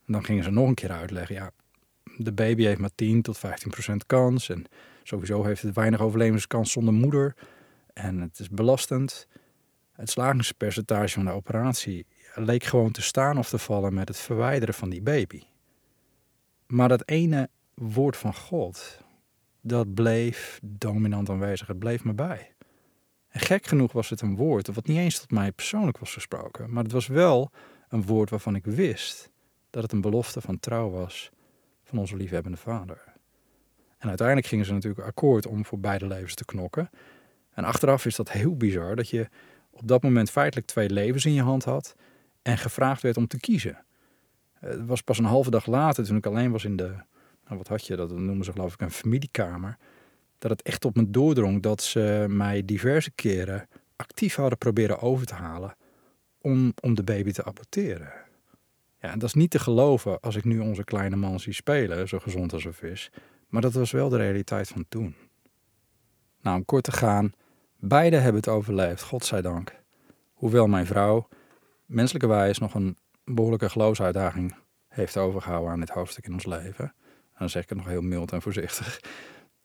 Dan 0.06 0.24
gingen 0.24 0.44
ze 0.44 0.50
nog 0.50 0.68
een 0.68 0.74
keer 0.74 0.92
uitleggen, 0.92 1.36
ja, 1.36 1.52
de 2.18 2.32
baby 2.32 2.64
heeft 2.64 2.80
maar 2.80 2.96
10 2.96 3.22
tot 3.22 3.38
15 3.38 3.72
procent 3.72 4.06
kans. 4.06 4.50
En 4.50 4.66
sowieso 5.04 5.44
heeft 5.44 5.62
het 5.62 5.76
weinig 5.76 6.02
overlevingskans 6.02 6.72
zonder 6.72 6.94
moeder. 6.94 7.36
En 7.94 8.22
het 8.22 8.40
is 8.40 8.50
belastend. 8.50 9.28
Het 9.92 10.10
slagingspercentage 10.10 11.14
van 11.14 11.26
de 11.26 11.32
operatie 11.32 12.06
leek 12.36 12.64
gewoon 12.64 12.92
te 12.92 13.02
staan 13.02 13.38
of 13.38 13.50
te 13.50 13.58
vallen 13.58 13.94
met 13.94 14.08
het 14.08 14.18
verwijderen 14.18 14.74
van 14.74 14.90
die 14.90 15.02
baby. 15.02 15.42
Maar 16.68 16.90
dat 16.90 17.08
ene 17.08 17.50
woord 17.74 18.18
van 18.18 18.36
God, 18.36 19.00
dat 19.62 19.94
bleef 19.94 20.60
dominant 20.64 21.30
aanwezig. 21.30 21.68
Het 21.68 21.80
bleef 21.80 22.04
me 22.04 22.14
bij. 22.14 22.54
En 23.30 23.40
gek 23.40 23.66
genoeg 23.66 23.92
was 23.92 24.10
het 24.10 24.22
een 24.22 24.36
woord 24.36 24.68
wat 24.68 24.88
niet 24.88 24.98
eens 24.98 25.20
tot 25.20 25.32
mij 25.32 25.52
persoonlijk 25.52 25.98
was 25.98 26.14
gesproken. 26.14 26.74
Maar 26.74 26.84
het 26.84 26.92
was 26.92 27.08
wel 27.08 27.52
een 27.90 28.06
woord 28.06 28.30
waarvan 28.30 28.56
ik 28.56 28.66
wist 28.66 29.30
dat 29.70 29.84
het 29.84 29.92
een 29.92 30.02
belofte 30.02 30.42
van 30.42 30.60
trouw 30.60 30.90
was 30.90 31.32
van 31.84 31.98
onze 31.98 32.16
liefhebbende 32.16 32.58
vader. 32.58 33.04
En 33.98 34.08
uiteindelijk 34.08 34.48
gingen 34.48 34.66
ze 34.66 34.74
natuurlijk 34.74 35.08
akkoord 35.08 35.48
om 35.48 35.66
voor 35.66 35.80
beide 35.80 36.08
levens 36.08 36.36
te 36.36 36.46
knokken. 36.46 36.90
En 37.54 37.64
achteraf 37.64 38.06
is 38.06 38.16
dat 38.16 38.32
heel 38.32 38.58
bizar 38.58 38.96
dat 38.96 39.10
je 39.10 39.30
op 39.70 39.88
dat 39.88 40.04
moment 40.04 40.30
feitelijk 40.30 40.68
twee 40.68 40.90
levens 40.90 41.26
in 41.26 41.34
je 41.34 41.42
hand 41.42 41.64
had 41.64 41.96
en 42.42 42.58
gevraagd 42.58 43.02
werd 43.02 43.18
om 43.18 43.28
te 43.28 43.40
kiezen. 43.40 43.86
Het 44.60 44.86
was 44.86 45.02
pas 45.02 45.18
een 45.18 45.26
halve 45.26 45.50
dag 45.50 45.66
later, 45.66 46.04
toen 46.04 46.18
ik 46.18 46.26
alleen 46.26 46.52
was 46.52 46.66
in 46.66 46.76
de, 46.76 46.88
nou 47.46 47.58
wat 47.58 47.68
had 47.68 47.88
je, 47.88 47.96
dat 47.96 48.12
noemen 48.12 48.46
ze 48.46 48.52
geloof 48.52 48.74
ik 48.74 48.82
een 48.82 48.92
familiekamer, 48.92 49.78
dat 50.38 50.52
het 50.52 50.62
echt 50.62 50.86
op 50.86 50.96
me 50.96 51.10
doordrong 51.10 51.62
dat 51.62 51.82
ze 51.82 52.26
mij 52.30 52.66
diverse 52.66 53.12
keren 53.12 53.68
actief 53.96 54.36
hadden 54.36 54.58
proberen 54.58 55.00
over 55.00 55.26
te 55.26 55.34
halen 55.34 55.76
om, 56.42 56.74
om 56.80 56.94
de 56.94 57.04
baby 57.04 57.32
te 57.32 57.44
aborteren. 57.44 58.14
Ja, 59.00 59.12
en 59.12 59.20
dat 59.20 59.28
is 59.28 59.34
niet 59.34 59.52
te 59.52 59.60
geloven 59.60 60.20
als 60.20 60.36
ik 60.36 60.44
nu 60.44 60.60
onze 60.60 60.84
kleine 60.84 61.16
man 61.16 61.40
zie 61.40 61.54
spelen, 61.54 62.08
zo 62.08 62.20
gezond 62.20 62.54
als 62.54 62.66
een 62.66 62.74
vis, 62.74 63.12
maar 63.48 63.62
dat 63.62 63.74
was 63.74 63.92
wel 63.92 64.10
de 64.10 64.18
realiteit 64.18 64.68
van 64.68 64.86
toen. 64.90 65.16
Nou, 66.42 66.58
om 66.58 66.66
kort 66.66 66.84
te 66.84 66.92
gaan, 66.92 67.34
beide 67.88 68.16
hebben 68.16 68.42
het 68.42 68.50
overleefd, 68.50 69.04
godzijdank. 69.04 69.82
Hoewel 70.34 70.68
mijn 70.68 70.86
vrouw 70.86 71.28
menselijkerwijs 71.86 72.58
nog 72.58 72.74
een 72.74 72.98
behoorlijke 73.26 73.70
geloofsuitdaging 73.70 74.56
heeft 74.88 75.18
overgehouden 75.18 75.72
aan 75.72 75.80
dit 75.80 75.90
hoofdstuk 75.90 76.26
in 76.26 76.34
ons 76.34 76.46
leven. 76.46 76.86
En 76.86 77.40
dan 77.40 77.50
zeg 77.50 77.64
ik 77.64 77.70
het 77.70 77.78
nog 77.78 77.88
heel 77.88 78.02
mild 78.02 78.32
en 78.32 78.42
voorzichtig. 78.42 79.02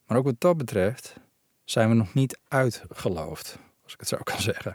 Maar 0.07 0.19
ook 0.19 0.25
wat 0.25 0.35
dat 0.41 0.57
betreft 0.57 1.21
zijn 1.65 1.89
we 1.89 1.95
nog 1.95 2.15
niet 2.15 2.39
uitgeloofd, 2.49 3.59
als 3.83 3.93
ik 3.93 4.01
het 4.01 4.09
zo 4.09 4.19
kan 4.23 4.41
zeggen. 4.41 4.75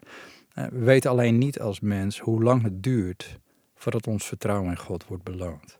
Eh, 0.54 0.66
we 0.66 0.80
weten 0.80 1.10
alleen 1.10 1.38
niet 1.38 1.60
als 1.60 1.80
mens 1.80 2.20
hoe 2.20 2.44
lang 2.44 2.64
het 2.64 2.84
duurt 2.84 3.40
voordat 3.76 4.08
ons 4.08 4.26
vertrouwen 4.26 4.70
in 4.70 4.78
God 4.78 5.06
wordt 5.08 5.24
beloond. 5.24 5.80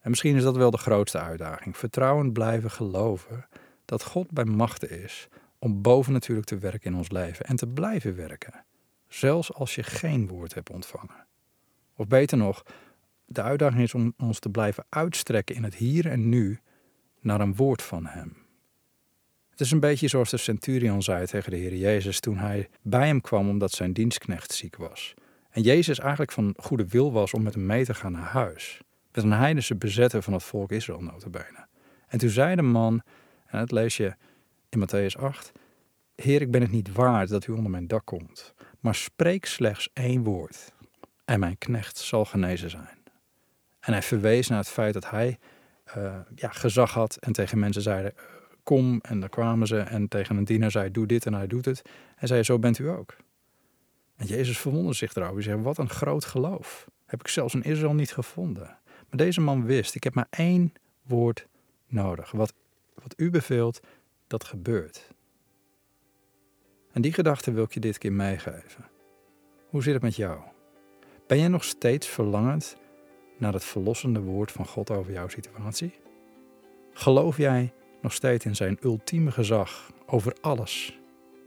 En 0.00 0.10
misschien 0.10 0.36
is 0.36 0.42
dat 0.42 0.56
wel 0.56 0.70
de 0.70 0.78
grootste 0.78 1.18
uitdaging. 1.18 1.76
Vertrouwen 1.76 2.32
blijven 2.32 2.70
geloven 2.70 3.46
dat 3.84 4.04
God 4.04 4.30
bij 4.30 4.44
machten 4.44 5.02
is 5.02 5.28
om 5.58 5.82
boven 5.82 6.12
natuurlijk 6.12 6.46
te 6.46 6.58
werken 6.58 6.90
in 6.90 6.96
ons 6.96 7.10
leven 7.10 7.46
en 7.46 7.56
te 7.56 7.66
blijven 7.66 8.16
werken, 8.16 8.64
zelfs 9.08 9.52
als 9.52 9.74
je 9.74 9.82
geen 9.82 10.28
woord 10.28 10.54
hebt 10.54 10.70
ontvangen. 10.70 11.26
Of 11.96 12.06
beter 12.06 12.38
nog, 12.38 12.62
de 13.24 13.42
uitdaging 13.42 13.82
is 13.82 13.94
om 13.94 14.14
ons 14.18 14.38
te 14.38 14.48
blijven 14.48 14.84
uitstrekken 14.88 15.54
in 15.54 15.64
het 15.64 15.74
hier 15.74 16.10
en 16.10 16.28
nu 16.28 16.60
naar 17.20 17.40
een 17.40 17.54
woord 17.54 17.82
van 17.82 18.06
Hem. 18.06 18.46
Het 19.50 19.60
is 19.60 19.70
een 19.70 19.80
beetje 19.80 20.08
zoals 20.08 20.30
de 20.30 20.36
centurion 20.36 21.02
zei 21.02 21.26
tegen 21.26 21.50
de 21.50 21.56
Heer 21.56 21.74
Jezus 21.74 22.20
toen 22.20 22.36
hij 22.36 22.68
bij 22.82 23.06
hem 23.06 23.20
kwam 23.20 23.48
omdat 23.48 23.72
zijn 23.72 23.92
dienstknecht 23.92 24.52
ziek 24.52 24.76
was. 24.76 25.14
En 25.50 25.62
Jezus 25.62 25.98
eigenlijk 25.98 26.32
van 26.32 26.54
goede 26.56 26.86
wil 26.86 27.12
was 27.12 27.32
om 27.32 27.42
met 27.42 27.54
hem 27.54 27.66
mee 27.66 27.84
te 27.84 27.94
gaan 27.94 28.12
naar 28.12 28.22
huis. 28.22 28.80
Met 29.12 29.24
een 29.24 29.32
heidense 29.32 29.76
bezetter 29.76 30.22
van 30.22 30.32
het 30.32 30.42
volk 30.42 30.72
Israël 30.72 31.00
notabene. 31.00 31.66
En 32.06 32.18
toen 32.18 32.28
zei 32.28 32.54
de 32.54 32.62
man, 32.62 33.02
en 33.46 33.58
dat 33.58 33.70
lees 33.70 33.96
je 33.96 34.14
in 34.68 34.78
Matthäus 34.78 35.18
8, 35.18 35.52
Heer, 36.14 36.40
ik 36.40 36.50
ben 36.50 36.60
het 36.60 36.70
niet 36.70 36.92
waard 36.92 37.28
dat 37.28 37.46
u 37.46 37.52
onder 37.52 37.70
mijn 37.70 37.86
dak 37.86 38.04
komt, 38.04 38.54
maar 38.80 38.94
spreek 38.94 39.46
slechts 39.46 39.90
één 39.92 40.22
woord 40.22 40.72
en 41.24 41.40
mijn 41.40 41.58
knecht 41.58 41.98
zal 41.98 42.24
genezen 42.24 42.70
zijn. 42.70 42.98
En 43.80 43.92
hij 43.92 44.02
verwees 44.02 44.48
naar 44.48 44.58
het 44.58 44.68
feit 44.68 44.94
dat 44.94 45.10
hij 45.10 45.38
uh, 45.96 46.16
ja, 46.34 46.48
gezag 46.48 46.92
had 46.92 47.16
en 47.16 47.32
tegen 47.32 47.58
mensen 47.58 47.82
zeiden, 47.82 48.14
kom, 48.62 48.98
en 49.02 49.20
dan 49.20 49.28
kwamen 49.28 49.66
ze 49.66 49.78
en 49.78 50.08
tegen 50.08 50.36
een 50.36 50.44
dienaar 50.44 50.70
zei, 50.70 50.90
doe 50.90 51.06
dit 51.06 51.26
en 51.26 51.34
hij 51.34 51.46
doet 51.46 51.64
het. 51.64 51.82
En 52.16 52.28
zei, 52.28 52.42
zo 52.42 52.58
bent 52.58 52.78
u 52.78 52.88
ook. 52.88 53.16
En 54.16 54.26
Jezus 54.26 54.58
verwonderde 54.58 54.96
zich 54.96 55.14
erover. 55.14 55.42
Zei, 55.42 55.62
wat 55.62 55.78
een 55.78 55.88
groot 55.88 56.24
geloof. 56.24 56.88
Heb 57.06 57.20
ik 57.20 57.28
zelfs 57.28 57.54
in 57.54 57.62
Israël 57.62 57.94
niet 57.94 58.12
gevonden. 58.12 58.78
Maar 58.84 59.16
deze 59.16 59.40
man 59.40 59.64
wist, 59.64 59.94
ik 59.94 60.04
heb 60.04 60.14
maar 60.14 60.26
één 60.30 60.72
woord 61.02 61.46
nodig. 61.86 62.30
Wat, 62.30 62.54
wat 62.94 63.14
u 63.16 63.30
beveelt, 63.30 63.80
dat 64.26 64.44
gebeurt. 64.44 65.14
En 66.92 67.02
die 67.02 67.12
gedachte 67.12 67.52
wil 67.52 67.64
ik 67.64 67.74
je 67.74 67.80
dit 67.80 67.98
keer 67.98 68.12
meegeven. 68.12 68.84
Hoe 69.68 69.82
zit 69.82 69.94
het 69.94 70.02
met 70.02 70.16
jou? 70.16 70.40
Ben 71.26 71.38
jij 71.38 71.48
nog 71.48 71.64
steeds 71.64 72.06
verlangend 72.06 72.76
naar 73.36 73.52
het 73.52 73.64
verlossende 73.64 74.20
woord 74.20 74.52
van 74.52 74.66
God 74.66 74.90
over 74.90 75.12
jouw 75.12 75.28
situatie? 75.28 75.94
Geloof 76.92 77.36
jij 77.36 77.72
nog 78.02 78.12
steeds 78.12 78.44
in 78.44 78.56
zijn 78.56 78.78
ultieme 78.82 79.30
gezag 79.30 79.90
over 80.06 80.36
alles 80.40 80.98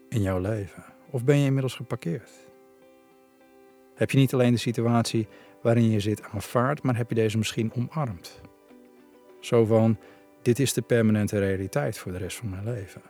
in 0.09 0.21
jouw 0.21 0.39
leven? 0.39 0.83
Of 1.09 1.23
ben 1.23 1.37
je 1.37 1.45
inmiddels 1.45 1.75
geparkeerd? 1.75 2.31
Heb 3.95 4.11
je 4.11 4.17
niet 4.17 4.33
alleen 4.33 4.53
de 4.53 4.59
situatie 4.59 5.27
waarin 5.61 5.89
je 5.89 5.99
zit 5.99 6.23
aanvaard, 6.23 6.83
maar 6.83 6.97
heb 6.97 7.09
je 7.09 7.15
deze 7.15 7.37
misschien 7.37 7.73
omarmd? 7.73 8.41
Zo 9.39 9.65
van, 9.65 9.97
dit 10.49 10.59
is 10.59 10.73
de 10.73 10.81
permanente 10.81 11.39
realiteit 11.39 11.97
voor 11.97 12.11
de 12.11 12.17
rest 12.17 12.37
van 12.37 12.49
mijn 12.49 12.63
leven. 12.63 13.01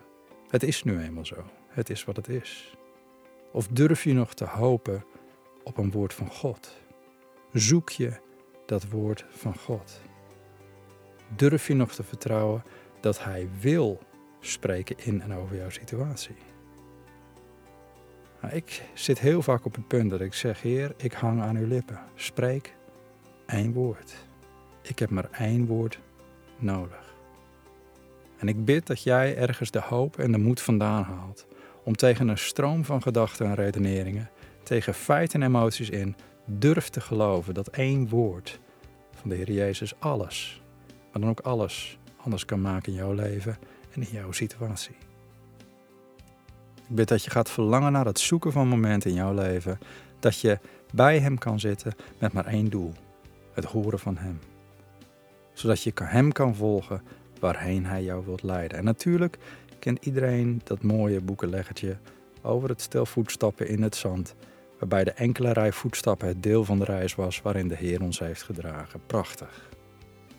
Het 0.49 0.63
is 0.63 0.83
nu 0.83 1.01
eenmaal 1.01 1.25
zo. 1.25 1.43
Het 1.67 1.89
is 1.89 2.03
wat 2.03 2.15
het 2.15 2.27
is. 2.27 2.75
Of 3.51 3.67
durf 3.67 4.03
je 4.03 4.13
nog 4.13 4.33
te 4.33 4.45
hopen 4.45 5.05
op 5.63 5.77
een 5.77 5.91
woord 5.91 6.13
van 6.13 6.29
God? 6.31 6.75
Zoek 7.53 7.89
je 7.89 8.11
dat 8.65 8.89
woord 8.89 9.25
van 9.29 9.57
God? 9.57 10.01
Durf 11.35 11.67
je 11.67 11.73
nog 11.73 11.93
te 11.93 12.03
vertrouwen 12.03 12.63
dat 12.99 13.23
Hij 13.23 13.49
wil 13.59 13.99
spreken 14.39 14.95
in 14.97 15.21
en 15.21 15.33
over 15.33 15.55
jouw 15.55 15.69
situatie? 15.69 16.35
Nou, 18.41 18.55
ik 18.55 18.83
zit 18.93 19.19
heel 19.19 19.41
vaak 19.41 19.65
op 19.65 19.75
het 19.75 19.87
punt 19.87 20.09
dat 20.09 20.21
ik 20.21 20.33
zeg: 20.33 20.61
Heer, 20.61 20.93
ik 20.97 21.13
hang 21.13 21.41
aan 21.41 21.55
uw 21.55 21.67
lippen. 21.67 21.99
Spreek 22.15 22.75
één 23.45 23.73
woord. 23.73 24.15
Ik 24.81 24.99
heb 24.99 25.09
maar 25.09 25.29
één 25.31 25.65
woord 25.65 25.99
nodig. 26.57 26.98
En 28.39 28.47
ik 28.47 28.65
bid 28.65 28.87
dat 28.87 29.03
jij 29.03 29.37
ergens 29.37 29.71
de 29.71 29.81
hoop 29.81 30.17
en 30.17 30.31
de 30.31 30.37
moed 30.37 30.61
vandaan 30.61 31.03
haalt 31.03 31.47
om 31.83 31.95
tegen 31.95 32.27
een 32.27 32.37
stroom 32.37 32.85
van 32.85 33.01
gedachten 33.01 33.45
en 33.45 33.55
redeneringen, 33.55 34.29
tegen 34.63 34.93
feiten 34.93 35.41
en 35.41 35.47
emoties 35.47 35.89
in, 35.89 36.15
durft 36.45 36.93
te 36.93 37.01
geloven 37.01 37.53
dat 37.53 37.67
één 37.67 38.09
woord 38.09 38.59
van 39.13 39.29
de 39.29 39.35
Heer 39.35 39.51
Jezus 39.51 39.99
alles, 39.99 40.61
maar 41.11 41.21
dan 41.21 41.29
ook 41.29 41.39
alles 41.39 41.97
anders 42.17 42.45
kan 42.45 42.61
maken 42.61 42.91
in 42.91 42.97
jouw 42.97 43.13
leven 43.13 43.57
en 43.91 44.01
in 44.01 44.11
jouw 44.11 44.31
situatie. 44.31 44.95
Ik 46.89 46.95
bid 46.95 47.07
dat 47.07 47.23
je 47.23 47.29
gaat 47.29 47.49
verlangen 47.49 47.91
naar 47.91 48.05
het 48.05 48.19
zoeken 48.19 48.51
van 48.51 48.67
momenten 48.67 49.09
in 49.09 49.15
jouw 49.15 49.33
leven 49.33 49.79
dat 50.19 50.39
je 50.39 50.59
bij 50.93 51.19
Hem 51.19 51.37
kan 51.37 51.59
zitten 51.59 51.93
met 52.19 52.33
maar 52.33 52.45
één 52.45 52.69
doel: 52.69 52.93
het 53.53 53.65
horen 53.65 53.99
van 53.99 54.17
Hem. 54.17 54.39
Zodat 55.53 55.83
je 55.83 55.91
Hem 55.95 56.31
kan 56.31 56.55
volgen 56.55 57.01
waarheen 57.39 57.85
Hij 57.85 58.03
jou 58.03 58.25
wilt 58.25 58.43
leiden. 58.43 58.77
En 58.77 58.83
natuurlijk 58.83 59.37
kent 59.79 60.05
iedereen 60.05 60.61
dat 60.63 60.83
mooie 60.83 61.21
boekenleggertje 61.21 61.97
over 62.41 62.69
het 62.69 62.81
stel 62.81 63.05
voetstappen 63.05 63.67
in 63.67 63.81
het 63.81 63.95
zand, 63.95 64.35
waarbij 64.79 65.03
de 65.03 65.11
enkele 65.11 65.53
rij 65.53 65.71
voetstappen 65.71 66.27
het 66.27 66.43
deel 66.43 66.65
van 66.65 66.79
de 66.79 66.85
reis 66.85 67.15
was 67.15 67.41
waarin 67.41 67.67
de 67.67 67.75
Heer 67.75 68.01
ons 68.01 68.19
heeft 68.19 68.43
gedragen. 68.43 69.01
Prachtig. 69.05 69.69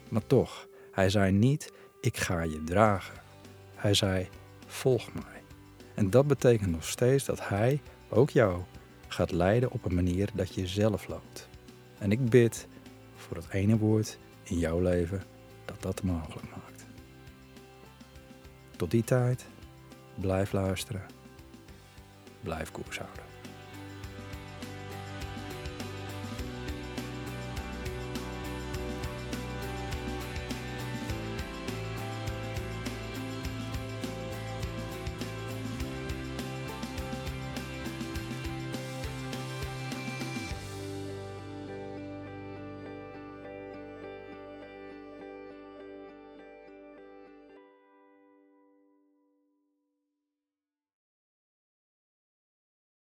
Maar 0.09 0.27
toch, 0.27 0.69
Hij 0.93 1.11
zei 1.11 1.33
niet: 1.33 1.73
Ik 2.01 2.17
ga 2.17 2.43
je 2.43 2.65
dragen. 2.65 3.15
Hij 3.75 3.95
zei: 3.95 4.29
Volg 4.67 5.13
mij. 5.13 5.43
En 5.95 6.11
dat 6.11 6.27
betekent 6.27 6.71
nog 6.71 6.85
steeds 6.85 7.25
dat 7.25 7.49
Hij 7.49 7.81
ook 8.09 8.31
jou 8.31 8.63
gaat 9.09 9.33
leiden 9.33 9.71
op 9.71 9.85
een 9.85 9.95
manier 9.95 10.29
dat 10.35 10.55
je 10.55 10.67
zelf 10.67 11.09
loopt. 11.09 11.49
En 11.99 12.13
ik 12.13 12.29
bid 12.29 12.67
voor 13.15 13.37
het 13.37 13.49
ene 13.51 13.79
woord 13.79 14.19
in 14.43 14.59
jouw 14.59 14.81
leven 14.81 15.23
dat 15.65 15.83
dat 15.83 16.03
mogelijk 16.03 16.51
maakt. 16.51 16.60
Tot 18.81 18.91
die 18.91 19.05
tijd, 19.05 19.47
blijf 20.15 20.53
luisteren, 20.53 21.03
blijf 22.41 22.71
koers 22.71 22.99
houden. 22.99 23.30